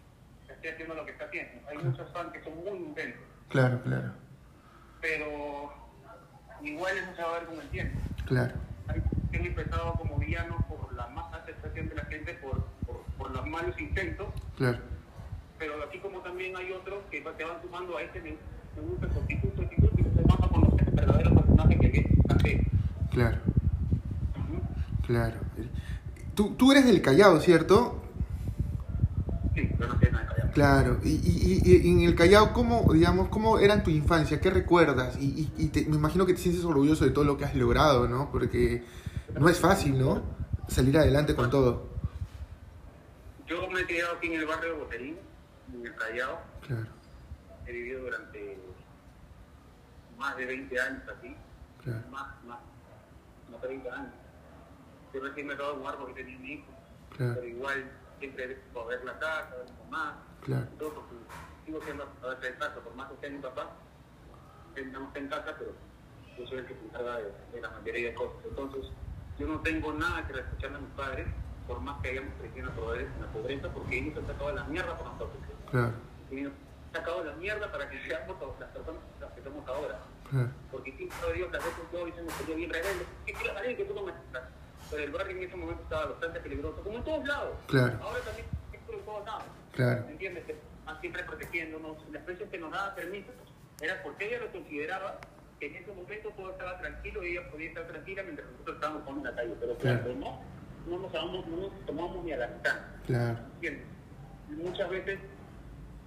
esté 0.49 0.71
haciendo 0.71 0.95
lo 0.95 1.05
que 1.05 1.11
está 1.11 1.25
haciendo. 1.25 1.67
Hay 1.69 1.77
muchos 1.77 2.11
fans 2.11 2.33
que 2.33 2.43
son 2.43 2.55
muy 2.63 2.77
intensos, 2.77 3.21
claro, 3.49 3.81
claro, 3.83 4.11
pero 4.99 5.73
igual 6.61 6.97
eso 6.97 7.15
se 7.15 7.21
va 7.23 7.29
a 7.35 7.39
ver 7.39 7.47
con 7.47 7.59
el 7.61 7.69
tiempo. 7.69 7.99
claro, 8.25 8.53
Hay 8.87 9.01
que 9.31 9.37
han 9.37 9.45
empezado 9.45 9.93
como 9.95 10.17
villanos 10.17 10.63
por 10.65 10.93
la 10.93 11.07
más 11.07 11.33
aceptación 11.33 11.87
de 11.89 11.95
la 11.95 12.05
gente, 12.05 12.33
por, 12.35 12.65
por, 12.85 13.01
por 13.17 13.31
los 13.31 13.47
malos 13.47 13.79
intentos, 13.79 14.27
claro, 14.57 14.79
pero 15.57 15.81
así 15.87 15.99
como 15.99 16.19
también 16.19 16.55
hay 16.57 16.71
otros 16.73 17.03
que 17.09 17.21
te 17.21 17.43
van 17.43 17.61
sumando 17.61 17.97
a 17.97 18.01
este 18.01 18.19
me 18.21 18.35
me 18.75 18.81
gusta 18.83 19.05
actitud, 19.07 19.49
su 19.55 19.61
actitud, 19.63 19.89
y 19.97 20.03
se 20.03 20.21
van 20.23 20.43
a 20.43 20.47
conocer 20.47 20.87
el 20.87 20.93
verdadero 20.95 21.35
personaje 21.35 21.77
que 21.79 21.87
es 21.87 22.61
claro, 23.11 23.37
claro. 25.11 25.37
Tú, 26.35 26.55
tú 26.55 26.71
eres 26.71 26.85
del 26.85 27.01
Callao, 27.01 27.39
¿cierto? 27.39 28.01
Sí, 29.53 29.69
pero 29.77 29.93
no 29.93 29.99
ver. 29.99 30.11
Claro, 30.53 30.99
y, 31.03 31.09
y- 31.09 31.61
y- 31.63 31.87
y 31.87 31.91
en 31.91 32.01
el 32.01 32.15
Callao, 32.15 32.53
¿cómo, 32.53 32.91
digamos, 32.93 33.29
cómo 33.29 33.59
era 33.59 33.83
tu 33.83 33.89
infancia? 33.89 34.39
¿Qué 34.39 34.49
recuerdas? 34.49 35.17
Y, 35.19 35.25
y- 35.25 35.53
y 35.65 35.67
te- 35.67 35.85
me 35.85 35.95
imagino 35.97 36.25
que 36.25 36.33
te 36.33 36.39
sientes 36.39 36.63
orgulloso 36.63 37.05
de 37.05 37.11
todo 37.11 37.25
lo 37.25 37.37
que 37.37 37.45
has 37.45 37.55
logrado, 37.55 38.07
¿no? 38.07 38.31
Porque 38.31 38.83
no 39.37 39.49
es 39.49 39.59
fácil, 39.59 39.97
¿no? 39.99 40.21
Salir 40.67 40.97
adelante 40.97 41.35
con 41.35 41.49
todo. 41.49 41.89
Yo 43.47 43.69
me 43.69 43.81
he 43.81 43.85
criado 43.85 44.15
aquí 44.15 44.27
en 44.27 44.39
el 44.39 44.45
barrio 44.45 44.73
de 44.73 44.79
Boterín, 44.79 45.17
en 45.73 45.85
el 45.85 45.95
Callao. 45.95 46.39
Claro, 46.65 46.87
He 47.65 47.71
vivido 47.73 48.01
durante 48.01 48.57
más 50.17 50.37
de 50.37 50.45
20 50.45 50.79
años 50.79 51.03
aquí, 51.17 51.35
claro, 51.83 51.99
más, 52.11 52.27
más, 52.45 52.59
más 53.51 53.61
de 53.61 53.67
20 53.67 53.89
años. 53.89 54.13
Yo 55.13 55.21
recién 55.21 55.47
me 55.47 55.53
acabo 55.53 55.71
de 55.73 55.77
mudar 55.79 55.97
porque 55.97 56.13
tenía 56.13 56.39
mi 56.39 56.53
hijo, 56.53 56.65
claro, 57.17 57.33
pero 57.35 57.47
igual 57.47 57.91
siempre 58.19 58.47
debo 58.47 58.85
ver 58.85 59.03
la 59.03 59.19
casa, 59.19 59.55
ver 59.57 59.65
mi 59.65 59.91
mamá, 59.91 60.23
claro, 60.43 60.67
todo 60.79 60.93
porque 60.93 61.15
sigo 61.65 61.81
siendo 61.83 62.07
a 62.23 62.27
veces 62.27 62.53
en 62.53 62.59
casa, 62.59 62.75
por 62.79 62.95
más 62.95 63.07
que 63.09 63.13
esté 63.15 63.29
mi 63.29 63.39
papá, 63.39 63.69
no 64.91 65.03
está 65.07 65.19
en 65.19 65.27
casa, 65.27 65.55
pero 65.57 65.71
yo 66.37 66.47
soy 66.47 66.57
el 66.59 66.65
que 66.65 66.73
se 66.75 66.85
encarga 66.85 67.17
de, 67.17 67.31
de 67.53 67.61
la 67.61 67.69
mayoría 67.71 68.09
de 68.09 68.13
cosas. 68.15 68.37
Entonces, 68.47 68.85
yo 69.37 69.47
no 69.47 69.59
tengo 69.61 69.93
nada 69.93 70.25
que 70.27 70.33
reprocharle 70.33 70.77
a 70.77 70.81
mis 70.81 70.89
padres, 70.91 71.27
por 71.67 71.79
más 71.81 72.01
que 72.01 72.09
hayamos 72.09 72.33
crecido 72.39 72.59
en 72.59 72.65
la 72.75 72.81
pobreza, 72.81 73.11
en 73.15 73.21
la 73.21 73.27
pobreza 73.31 73.69
porque 73.73 73.99
ellos 73.99 74.17
han 74.17 74.27
sacado 74.27 74.51
la 74.53 74.63
mierda 74.65 74.97
por 74.97 75.07
nosotros. 75.07 75.37
claro, 75.69 75.93
Y 76.31 76.45
han 76.45 76.53
sacado 76.93 77.23
la 77.23 77.33
mierda 77.33 77.71
para 77.71 77.89
que 77.89 78.01
seamos 78.07 78.35
las 78.59 78.69
personas 78.69 79.01
las 79.19 79.31
que 79.33 79.43
somos 79.43 79.67
ahora. 79.67 79.99
claro, 80.29 80.49
Porque 80.71 80.91
siempre 80.93 81.33
Dios, 81.33 81.51
las 81.51 81.63
veces 81.63 81.83
yo 81.91 82.07
hice 82.07 82.21
me 82.21 82.31
salió 82.31 82.55
bien 82.55 82.69
rebelde. 82.71 83.05
¿Qué 83.25 83.33
quiero 83.33 83.53
salir 83.53 83.77
que 83.77 83.85
tú 83.85 83.93
no 83.93 84.03
me 84.03 84.11
estás? 84.11 84.43
Pero 84.91 85.03
el 85.03 85.11
barrio 85.11 85.37
en 85.37 85.43
ese 85.43 85.55
momento 85.55 85.81
estaba 85.83 86.05
bastante 86.07 86.39
peligroso, 86.41 86.81
como 86.83 86.97
en 86.97 87.03
todos 87.03 87.25
lados. 87.27 87.57
Claro. 87.67 87.97
Ahora 88.03 88.19
también 88.21 88.45
es 88.73 88.79
por 88.81 88.97
todos 89.03 89.25
lados. 89.25 89.43
claro, 89.71 90.03
¿Me 90.05 90.11
entiendes? 90.11 90.43
Siempre 90.99 91.23
protegiéndonos. 91.23 91.97
Las 92.11 92.25
veces 92.25 92.49
que 92.49 92.57
nos 92.59 92.71
daba 92.71 92.93
permiso 92.93 93.31
era 93.81 94.03
porque 94.03 94.27
ella 94.27 94.39
lo 94.45 94.51
consideraba 94.51 95.17
que 95.59 95.67
en 95.67 95.75
ese 95.77 95.91
momento 95.93 96.29
todo 96.31 96.51
estaba 96.51 96.77
tranquilo 96.79 97.23
y 97.23 97.31
ella 97.37 97.49
podía 97.49 97.69
estar 97.69 97.87
tranquila 97.87 98.23
mientras 98.23 98.47
nosotros 98.51 98.75
estábamos 98.75 99.03
con 99.03 99.17
en 99.17 99.23
la 99.23 99.35
calle. 99.35 99.55
Pero 99.59 99.75
Claro. 99.77 99.99
claro, 100.03 100.15
no, 100.19 100.41
no 100.87 100.99
nos, 100.99 101.11
damos, 101.13 101.47
no 101.47 101.57
nos 101.57 101.85
tomamos 101.85 102.23
ni 102.25 102.33
a 102.33 102.37
la 102.37 102.47
mitad. 102.47 102.75
claro, 103.07 103.39
¿entiendes? 103.55 103.85
Muchas 104.49 104.89
veces 104.89 105.19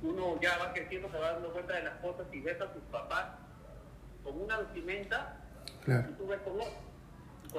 uno 0.03 0.39
ya 0.41 0.59
va 0.59 0.73
creciendo, 0.75 1.11
se 1.11 1.19
va 1.19 1.33
dando 1.33 1.51
cuenta 1.53 1.75
de 1.75 1.83
las 1.85 1.95
cosas 2.01 2.27
y 2.31 2.41
ves 2.41 2.61
a 2.61 2.73
sus 2.75 2.83
papás 2.93 3.27
con 4.23 4.39
una 4.41 4.59
vestimenta 4.59 5.37
claro, 5.85 6.11
y 6.11 6.13
tú 6.15 6.27
ves 6.29 6.41
con 6.41 6.55
otro. 6.61 6.73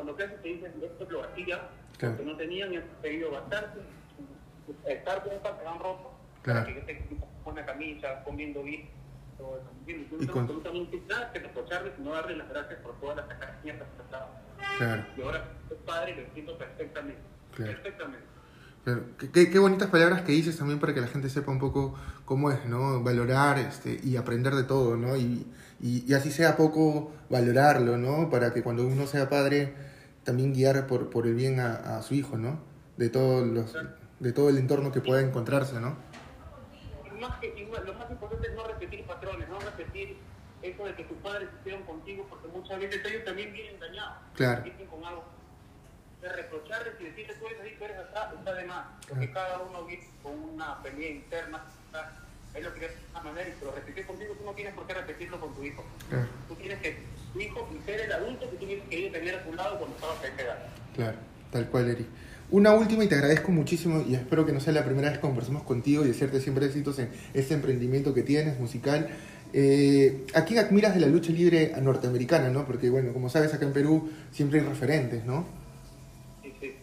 Y 0.06 0.08
cuando 0.08 0.16
creces 0.16 0.42
te 0.44 0.48
dicen, 0.50 0.72
esto 0.84 1.08
lo 1.12 1.24
hacía, 1.24 1.70
Claro. 1.98 2.16
porque 2.18 2.32
no 2.32 2.38
tenían 2.38 2.74
y 2.74 2.78
han 2.78 2.84
pedido 3.02 3.32
bastante, 3.32 3.80
estar 4.88 5.24
con 5.24 5.34
un 5.34 5.40
pantalón 5.42 5.80
roto, 5.80 6.12
Claro. 6.44 6.66
que 6.68 6.74
te 6.82 7.06
con 7.44 7.54
una 7.54 7.66
camisa, 7.66 8.24
comiendo 8.24 8.62
bien, 8.64 8.88
todo 9.38 9.58
eso. 9.58 9.72
no 10.20 10.32
con- 10.34 10.42
absolutamente 10.44 11.02
nada 11.10 11.32
que 11.34 11.40
reprocharles, 11.40 11.94
sino 11.98 12.12
darles 12.12 12.38
las 12.38 12.50
gracias 12.50 12.80
por 12.82 13.00
todas 13.00 13.18
las 13.18 13.64
mierdas 13.64 13.88
que 13.98 14.04
estaban. 14.04 14.28
claro. 14.78 15.06
Y 15.18 15.22
ahora, 15.22 15.44
es 15.72 15.78
padre, 15.86 16.16
lo 16.16 16.22
entiendo 16.22 16.58
perfectamente. 16.58 17.22
Claro. 17.56 17.72
Perfectamente. 17.74 18.26
Qué- 19.34 19.50
qué 19.50 19.58
bonitas 19.60 19.90
palabras 19.90 20.22
que 20.22 20.32
dices 20.34 20.58
también 20.58 20.80
para 20.80 20.94
que 20.94 21.02
la 21.02 21.08
gente 21.08 21.30
sepa 21.30 21.52
un 21.52 21.58
poco 21.60 21.96
cómo 22.26 22.52
es, 22.52 22.64
¿no? 22.66 23.02
Valorar 23.02 23.58
este, 23.58 24.00
y 24.04 24.16
aprender 24.18 24.54
de 24.54 24.64
todo, 24.64 24.96
¿no? 24.98 25.16
Y, 25.18 25.48
y, 25.82 26.04
y 26.08 26.14
así 26.14 26.32
sea 26.32 26.56
poco 26.56 27.12
valorarlo, 27.30 27.98
¿no? 27.98 28.30
Para 28.30 28.54
que 28.54 28.62
cuando 28.62 28.86
uno 28.86 29.08
sea 29.08 29.28
padre 29.30 29.74
también 30.26 30.54
guiar 30.54 30.88
por, 30.88 31.10
por 31.10 31.28
el 31.28 31.36
bien 31.36 31.62
a, 31.62 31.98
a 31.98 32.02
su 32.02 32.16
hijo, 32.16 32.38
¿no? 32.38 32.60
De, 32.98 33.10
todos 33.10 33.48
los, 33.48 33.74
de 34.20 34.34
todo 34.34 34.50
el 34.50 34.58
entorno 34.58 34.92
que 34.92 35.00
pueda 35.00 35.22
encontrarse, 35.22 35.80
¿no? 35.80 35.96
Más 37.22 37.40
que, 37.40 37.54
lo 37.86 37.94
más 37.94 38.12
importante 38.12 38.48
es 38.50 38.56
no 38.56 38.68
repetir 38.68 39.06
patrones, 39.06 39.48
no 39.48 39.60
repetir 39.60 40.18
eso 40.62 40.86
de 40.86 40.96
que 40.96 41.04
tus 41.06 41.18
padres 41.18 41.48
estuvieron 41.50 41.86
contigo, 41.86 42.26
porque 42.30 42.48
muchas 42.48 42.80
veces 42.80 43.06
ellos 43.06 43.24
también 43.24 43.54
vienen 43.54 43.80
dañados. 43.80 44.18
Claro. 44.34 44.64
Vienen 44.64 44.88
con 44.88 45.06
algo. 45.06 45.24
De 46.22 46.30
reprocharles 46.30 46.94
y 47.00 47.04
decirles 47.04 47.40
tú 47.40 47.46
eres 47.46 47.62
así, 47.62 47.76
tú 47.78 47.86
eres 47.86 47.98
acá, 48.00 48.34
está 48.36 48.54
de 48.54 48.66
más. 48.66 48.88
Porque 49.08 49.32
cada 49.32 49.60
uno 49.60 49.86
viene 49.86 50.10
con 50.24 50.34
una 50.34 50.82
pelea 50.82 51.12
interna, 51.12 51.64
él 52.56 52.64
lo 52.64 52.72
de 52.72 52.90
una 53.12 53.24
manera 53.24 53.50
y 53.50 53.54
si 53.60 53.66
lo 53.66 53.72
repetir 53.72 54.06
contigo, 54.06 54.34
tú 54.38 54.46
no 54.46 54.52
tienes 54.54 54.74
por 54.74 54.88
qué 54.88 54.94
repetirlo 54.94 55.40
con 55.40 55.54
tu 55.56 55.64
hijo. 55.64 55.84
Claro, 56.10 56.28
Tú 56.48 56.56
tienes 56.56 56.80
que, 56.80 56.98
tu 57.34 57.40
hijo, 57.40 57.70
y 57.74 57.86
ser 57.86 58.02
el 58.02 58.12
adulto 58.12 58.50
que 58.50 58.58
tú 58.58 58.66
tienes 58.66 58.88
que 58.90 59.00
ir 59.00 59.10
a 59.10 59.12
tener 59.14 59.36
a 59.36 59.44
tu 59.44 59.54
lado 59.54 59.78
cuando 59.78 59.96
estabas 59.96 60.24
a 60.24 60.28
esa 60.28 60.42
edad. 60.42 60.58
claro, 60.96 61.18
tal 61.52 61.68
cual, 61.70 61.90
Eri. 61.90 62.06
Una 62.52 62.74
última 62.74 63.04
y 63.04 63.08
te 63.08 63.16
agradezco 63.16 63.52
muchísimo 63.52 64.04
y 64.08 64.14
espero 64.14 64.46
que 64.46 64.54
no 64.54 64.60
sea 64.60 64.72
la 64.72 64.86
primera 64.86 65.10
vez 65.10 65.18
que 65.18 65.22
conversemos 65.22 65.64
contigo 65.64 66.06
y 66.06 66.10
desearte 66.10 66.40
siempre 66.40 66.68
éxitos 66.68 67.00
en 67.00 67.10
este 67.34 67.56
emprendimiento 67.56 68.14
que 68.14 68.22
tienes, 68.22 68.60
musical. 68.60 69.10
Eh, 69.52 70.26
¿A 70.36 70.46
quién 70.46 70.60
admiras 70.60 70.94
de 70.94 71.02
la 71.02 71.08
lucha 71.08 71.32
libre 71.32 71.74
norteamericana, 71.82 72.50
no? 72.50 72.66
Porque, 72.66 72.90
bueno, 72.90 73.14
como 73.14 73.30
sabes, 73.30 73.54
acá 73.54 73.66
en 73.66 73.74
Perú 73.74 74.12
siempre 74.32 74.60
hay 74.60 74.66
referentes, 74.66 75.26
¿no? 75.26 75.48
Sí, 76.44 76.54
sí. 76.60 76.76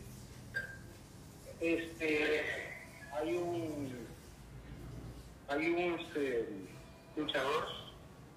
Este, 1.61 2.41
hay 5.53 5.69
un 5.69 6.01
este, 6.01 6.49
luchador 7.17 7.65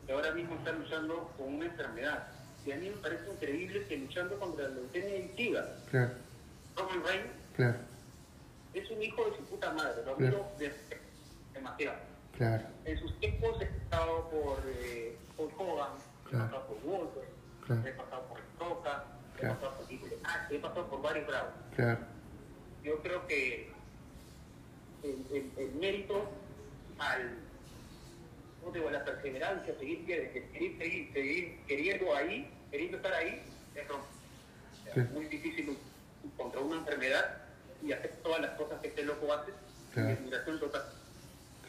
que 0.05 0.13
ahora 0.13 0.31
mismo 0.31 0.55
está 0.55 0.71
luchando 0.73 1.31
con 1.37 1.55
una 1.55 1.65
enfermedad. 1.65 2.27
Y 2.65 2.71
a 2.71 2.77
mí 2.77 2.89
me 2.89 2.97
parece 2.97 3.29
increíble 3.31 3.85
que 3.87 3.97
luchando 3.97 4.37
contra 4.39 4.67
la 4.67 4.75
leucemia 4.75 5.17
y 5.17 5.29
SIDA, 5.35 5.75
Claro, 5.89 6.11
Roman 6.75 7.03
Reigns 7.03 7.27
claro, 7.55 7.77
es 8.73 8.89
un 8.91 9.01
hijo 9.01 9.23
de 9.29 9.37
su 9.37 9.43
puta 9.45 9.71
madre, 9.71 10.03
lo 10.05 10.13
admiro 10.15 10.47
de- 10.59 10.73
demasiado. 11.53 11.97
Claro. 12.37 12.63
En 12.85 12.99
sus 12.99 13.17
tiempos 13.19 13.61
he 13.61 13.65
pasado 13.65 14.29
por, 14.29 14.59
eh, 14.67 15.15
por 15.37 15.49
Hogan, 15.57 15.91
Claro. 16.29 16.45
he 16.45 16.47
pasado 16.49 16.67
por 16.67 16.77
Walter, 16.83 17.23
Claro. 17.65 17.81
he 17.87 17.91
pasado 17.93 18.23
por 18.27 18.39
Roca, 18.67 19.03
he 19.35 19.39
Claro. 19.39 19.55
pasado 19.55 19.75
por 19.77 19.87
Tito 19.87 20.05
Ah, 20.23 20.47
he 20.49 20.59
pasado 20.59 20.87
por 20.89 21.01
varios 21.01 21.27
bravos. 21.27 21.53
Claro. 21.75 21.99
Yo 22.83 23.01
creo 23.01 23.25
que 23.27 23.71
el, 25.03 25.25
el- 25.31 25.51
el 25.57 25.71
mérito 25.75 26.29
al 26.99 27.29
¿cómo 28.59 28.71
te 28.71 28.79
digo? 28.79 28.89
la 28.91 29.05
perseverancia, 29.05 29.73
seguir, 29.79 30.05
seguir, 30.05 30.77
seguir, 30.79 31.13
seguir 31.13 31.57
queriendo 31.67 32.15
ahí, 32.15 32.49
queriendo 32.71 32.97
estar 32.97 33.13
ahí, 33.13 33.41
es 33.75 33.87
rom- 33.87 33.99
o 33.99 34.83
sea, 34.93 35.03
Sí. 35.03 35.09
muy 35.13 35.25
difícil 35.25 35.77
contra 36.37 36.61
una 36.61 36.77
enfermedad 36.77 37.25
y 37.83 37.91
hacer 37.91 38.11
todas 38.23 38.41
las 38.41 38.51
cosas 38.51 38.79
que 38.81 38.87
este 38.87 39.03
loco 39.03 39.31
hace, 39.33 39.51
Claro. 39.93 40.09
admiración 40.17 40.59
total. 40.59 40.81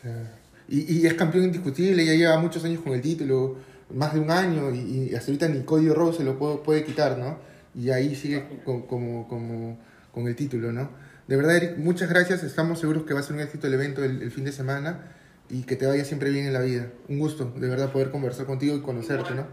Claro. 0.01 0.29
Y, 0.69 1.01
y 1.01 1.07
es 1.07 1.15
campeón 1.15 1.45
indiscutible, 1.45 2.05
ya 2.05 2.15
lleva 2.15 2.39
muchos 2.39 2.65
años 2.65 2.81
con 2.83 2.93
el 2.95 3.03
título, 3.03 3.57
más 3.91 4.15
de 4.15 4.21
un 4.21 4.31
año, 4.31 4.71
y, 4.75 5.11
y 5.11 5.15
hasta 5.15 5.31
ahorita 5.31 5.49
ni 5.49 5.63
Cody 5.65 5.91
Rose 5.91 6.19
se 6.19 6.25
lo 6.25 6.39
puede, 6.39 6.57
puede 6.59 6.85
quitar, 6.85 7.19
¿no? 7.19 7.39
Y 7.75 7.91
ahí 7.91 8.17
sigue 8.17 8.43
con, 8.65 8.83
como, 8.87 9.29
como, 9.29 9.79
con 10.13 10.27
el 10.27 10.35
título, 10.35 10.73
¿no? 10.73 10.91
De 11.29 11.37
verdad, 11.37 11.57
Eric, 11.57 11.77
muchas 11.77 12.09
gracias. 12.09 12.43
Estamos 12.43 12.81
seguros 12.81 13.05
que 13.05 13.13
va 13.15 13.21
a 13.21 13.23
ser 13.23 13.35
un 13.37 13.43
éxito 13.43 13.67
el 13.67 13.75
evento 13.75 14.03
el, 14.03 14.23
el 14.23 14.31
fin 14.31 14.45
de 14.45 14.53
semana 14.53 15.13
y 15.49 15.65
que 15.65 15.77
te 15.77 15.87
vaya 15.87 16.05
siempre 16.05 16.31
bien 16.31 16.47
en 16.47 16.53
la 16.53 16.61
vida. 16.61 16.91
Un 17.09 17.19
gusto, 17.19 17.45
de 17.45 17.69
verdad, 17.69 17.93
poder 17.93 18.11
conversar 18.11 18.47
contigo 18.47 18.77
y 18.77 18.83
conocerte, 18.83 19.35
¿no? 19.35 19.47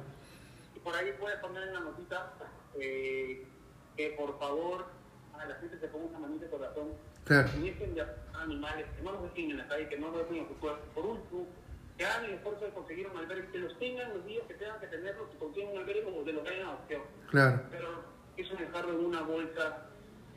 Y 0.76 0.80
por 0.80 0.96
ahí 0.96 1.14
puedes 1.20 1.40
poner 1.40 1.64
en 1.68 1.74
la 1.74 1.80
notita 1.82 2.34
eh, 2.80 3.46
que 3.96 4.10
por 4.18 4.40
favor 4.40 4.86
a 5.34 5.46
la 5.46 5.56
gente 5.56 5.80
se 5.80 5.88
ponga 5.88 6.06
una 6.08 6.20
manita 6.20 6.46
de 6.46 6.52
corazón 6.52 6.88
Claro, 7.26 7.48
si 7.48 7.62
dejen 7.62 7.96
de 7.96 8.06
animales, 8.34 8.86
que 8.98 9.02
no 9.02 9.14
los 9.14 9.24
dejen 9.24 9.52
en 9.52 9.58
la 9.58 9.68
calle, 9.68 9.88
que 9.88 9.98
no 9.98 10.10
los 10.10 10.18
dejen 10.20 10.38
en 10.38 10.48
su 10.48 10.56
cuerpo. 10.56 10.82
Por 10.94 11.06
último, 11.06 11.48
que 11.98 12.06
hagan 12.06 12.26
el 12.26 12.32
esfuerzo 12.32 12.66
de 12.66 12.72
conseguir 12.72 13.08
un 13.08 13.18
albergue, 13.18 13.50
que 13.50 13.60
los 13.60 13.80
tengan 13.80 14.14
los 14.14 14.26
días 14.26 14.44
que 14.48 14.56
tengan 14.56 14.80
que 14.80 14.88
tenerlos 14.88 15.28
y 15.34 15.38
consigan 15.38 15.72
un 15.72 15.78
albergue 15.80 16.04
como 16.04 16.24
de 16.24 16.34
los 16.34 16.44
que 16.44 16.50
hayan 16.50 16.68
adopción. 16.68 17.02
claro, 17.30 17.62
Pero 17.72 18.04
eso 18.36 18.56
de 18.56 18.66
dejarlo 18.66 18.94
en 18.94 19.06
una 19.06 19.22
bolsa, 19.22 19.86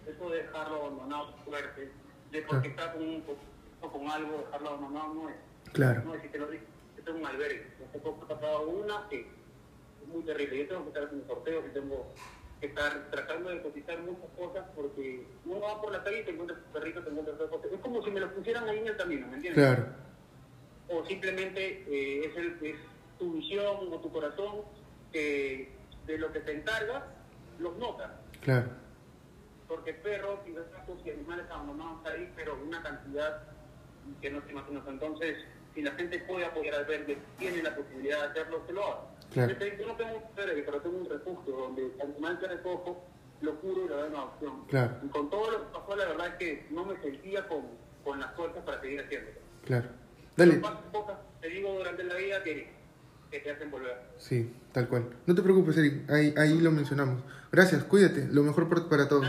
eso 0.07 0.31
de 0.31 0.43
dejarlo 0.43 0.77
abandonado 0.77 1.35
fuerte, 1.45 1.91
de 2.31 2.43
porque 2.43 2.69
está 2.69 2.93
con, 2.93 3.03
un, 3.03 3.25
con 3.93 4.09
algo, 4.11 4.39
dejarlo 4.47 4.69
abandonado 4.71 5.15
no 5.15 5.29
es. 5.29 5.37
claro, 5.73 6.03
No 6.05 6.15
es 6.15 6.23
si 6.23 6.29
te 6.29 6.39
lo 6.39 6.47
digo, 6.49 6.65
esto 6.97 7.11
es 7.11 7.17
un 7.17 7.27
albergue. 7.27 7.67
Hace 7.89 7.99
poco 7.99 8.25
ha 8.25 8.29
pasado 8.29 8.69
una 8.69 9.07
que 9.09 9.21
es 9.21 10.09
muy 10.09 10.23
terrible. 10.23 10.59
Yo 10.59 10.69
tengo 10.69 10.83
que 10.83 10.89
estar 10.89 11.05
haciendo 11.05 11.27
sorteos 11.27 11.65
y 11.69 11.73
tengo 11.75 12.07
que 12.61 12.67
estar 12.69 13.11
tratando 13.11 13.51
de 13.51 13.61
cotizar 13.63 13.99
muchas 14.01 14.31
cosas 14.37 14.65
porque 14.75 15.27
uno 15.45 15.61
va 15.61 15.81
por 15.83 15.93
la 15.93 16.03
calle 16.03 16.21
y 16.21 16.25
te 16.25 16.31
encuentras 16.31 16.59
tu 16.63 16.73
perrito, 16.73 17.03
te 17.03 17.11
encuentras 17.11 17.37
otra 17.39 17.49
cosa. 17.51 17.75
Es 17.75 17.81
como 17.81 18.03
si 18.03 18.11
me 18.11 18.21
lo 18.21 18.33
pusieran 18.35 18.69
ahí 18.69 18.79
en 18.79 18.87
el 18.87 18.97
camino, 18.97 19.27
¿me 19.27 19.37
entiendes? 19.37 19.63
claro, 19.65 19.87
O 20.89 21.05
simplemente 21.05 21.85
eh, 21.89 22.27
es, 22.27 22.37
el, 22.37 22.59
es 22.63 22.77
tu 23.19 23.33
visión 23.35 23.93
o 23.93 24.01
tu 24.01 24.11
corazón 24.11 24.63
que 25.13 25.71
de 26.07 26.19
lo 26.19 26.33
que 26.33 26.41
te 26.41 26.53
encargas 26.53 27.03
los 27.59 27.77
notas. 27.77 28.11
claro, 28.41 28.69
Porque 29.69 29.93
perros 29.95 30.39
y 30.47 30.53
gatos 30.53 30.99
y 31.05 31.11
animales 31.11 31.47
abandonados 31.51 32.07
ahí, 32.07 32.33
pero 32.37 32.57
una 32.67 32.83
cantidad 32.83 33.43
que 34.21 34.31
no 34.31 34.43
te 34.43 34.53
imaginas. 34.53 34.83
Entonces, 34.89 35.37
si 35.75 35.83
la 35.83 35.93
gente 35.93 36.19
puede 36.21 36.45
apoyar 36.45 36.75
al 36.75 36.85
verde, 36.87 37.19
tiene 37.39 37.63
la 37.63 37.75
posibilidad 37.75 38.21
de 38.23 38.41
hacerlo, 38.41 38.67
que 38.67 38.73
lo 38.73 38.85
haga. 38.85 39.01
Claro. 39.33 39.55
Yo, 39.59 39.87
no 39.87 39.97
tengo 39.97 40.17
un 40.17 40.23
pero 40.35 40.81
tengo 40.81 40.99
un 40.99 41.11
refugio 41.11 41.57
donde 41.57 41.87
el 41.87 42.01
animal 42.01 42.39
que 42.39 42.47
recojo 42.47 43.05
lo 43.41 43.61
curo 43.61 43.85
y 43.85 43.89
lo 43.89 43.97
doy 43.97 44.09
en 44.09 44.17
adopción. 44.17 44.67
Claro. 44.69 44.97
Y 45.05 45.09
con 45.09 45.31
todo 45.31 45.51
lo 45.51 45.59
que 45.59 45.79
pasó, 45.79 45.97
la 45.97 46.07
verdad 46.07 46.27
es 46.29 46.35
que 46.35 46.67
no 46.71 46.85
me 46.85 46.97
sentía 47.03 47.47
con, 47.49 47.67
con 48.05 48.21
las 48.21 48.35
fuerzas 48.35 48.63
para 48.65 48.81
seguir 48.81 49.01
haciéndolo. 49.01 49.39
claro. 49.65 49.89
Dale. 50.37 50.61
Cosas, 50.61 51.17
te 51.41 51.49
digo, 51.49 51.73
durante 51.79 52.05
la 52.05 52.15
vida 52.15 52.43
que, 52.43 52.71
que 53.31 53.41
te 53.41 53.51
hacen 53.51 53.71
volver. 53.71 53.97
Sí, 54.19 54.53
tal 54.73 54.87
cual. 54.87 55.09
No 55.25 55.35
te 55.35 55.43
preocupes, 55.43 55.79
Eric, 55.79 56.11
ahí, 56.11 56.35
ahí 56.37 56.61
lo 56.61 56.71
mencionamos. 56.71 57.23
Gracias, 57.51 57.85
cuídate, 57.85 58.29
lo 58.31 58.43
mejor 58.43 58.69
para 58.89 59.09
todos. 59.09 59.27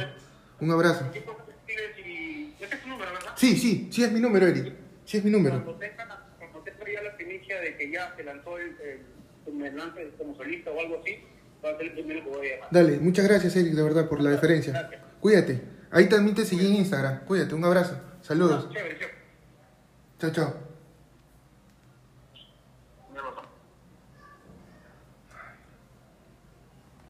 Un 0.60 0.72
abrazo. 0.72 1.10
¿Qué 1.14 1.24
cosas 1.24 1.46
te 1.46 1.52
escribes 1.54 1.98
y... 2.06 2.56
Ese 2.60 2.76
es 2.76 2.82
tu 2.82 2.90
número, 2.90 3.12
¿verdad? 3.14 3.27
Sí, 3.38 3.56
sí, 3.56 3.88
sí 3.92 4.04
es 4.04 4.12
mi 4.12 4.20
número, 4.20 4.48
Eric. 4.48 4.74
Sí 5.06 5.18
es 5.18 5.24
mi 5.24 5.32
número. 5.32 5.64
Cuando 5.64 5.80
tenga, 5.80 6.28
cuando 6.38 6.60
tenga 6.64 6.92
ya 6.92 7.02
la 7.04 7.16
primicia 7.16 7.62
de 7.62 7.78
que 7.78 7.92
ya 7.92 8.14
se 8.18 8.24
lanzó 8.24 8.58
el, 8.58 8.76
el, 8.82 9.62
el 9.64 9.78
lance 9.78 10.10
como 10.18 10.36
solista 10.36 10.72
o 10.72 10.80
algo 10.80 11.00
así, 11.02 11.20
va 11.64 11.70
a 11.70 11.78
ser 11.78 11.86
el 11.88 11.94
primero 11.94 12.24
que 12.24 12.30
voy 12.30 12.48
a 12.48 12.56
llamar. 12.56 12.70
Dale, 12.72 12.98
muchas 13.00 13.28
gracias, 13.28 13.56
Eric, 13.56 13.74
de 13.74 13.84
verdad, 13.84 14.10
por 14.10 14.22
la 14.22 14.32
deferencia. 14.32 14.74
Gracias. 14.74 15.02
Cuídate. 15.22 15.62
Ahí 15.92 16.10
también 16.10 16.36
te 16.36 16.46
seguí 16.46 16.68
en 16.68 16.76
Instagram. 16.76 17.26
Cuídate, 17.26 17.56
un 17.56 17.64
abrazo. 17.64 18.02
Saludos. 18.22 18.70
Chévere, 18.74 18.98
chévere. 18.98 19.18
Chao, 20.20 20.32
chao. 20.32 20.67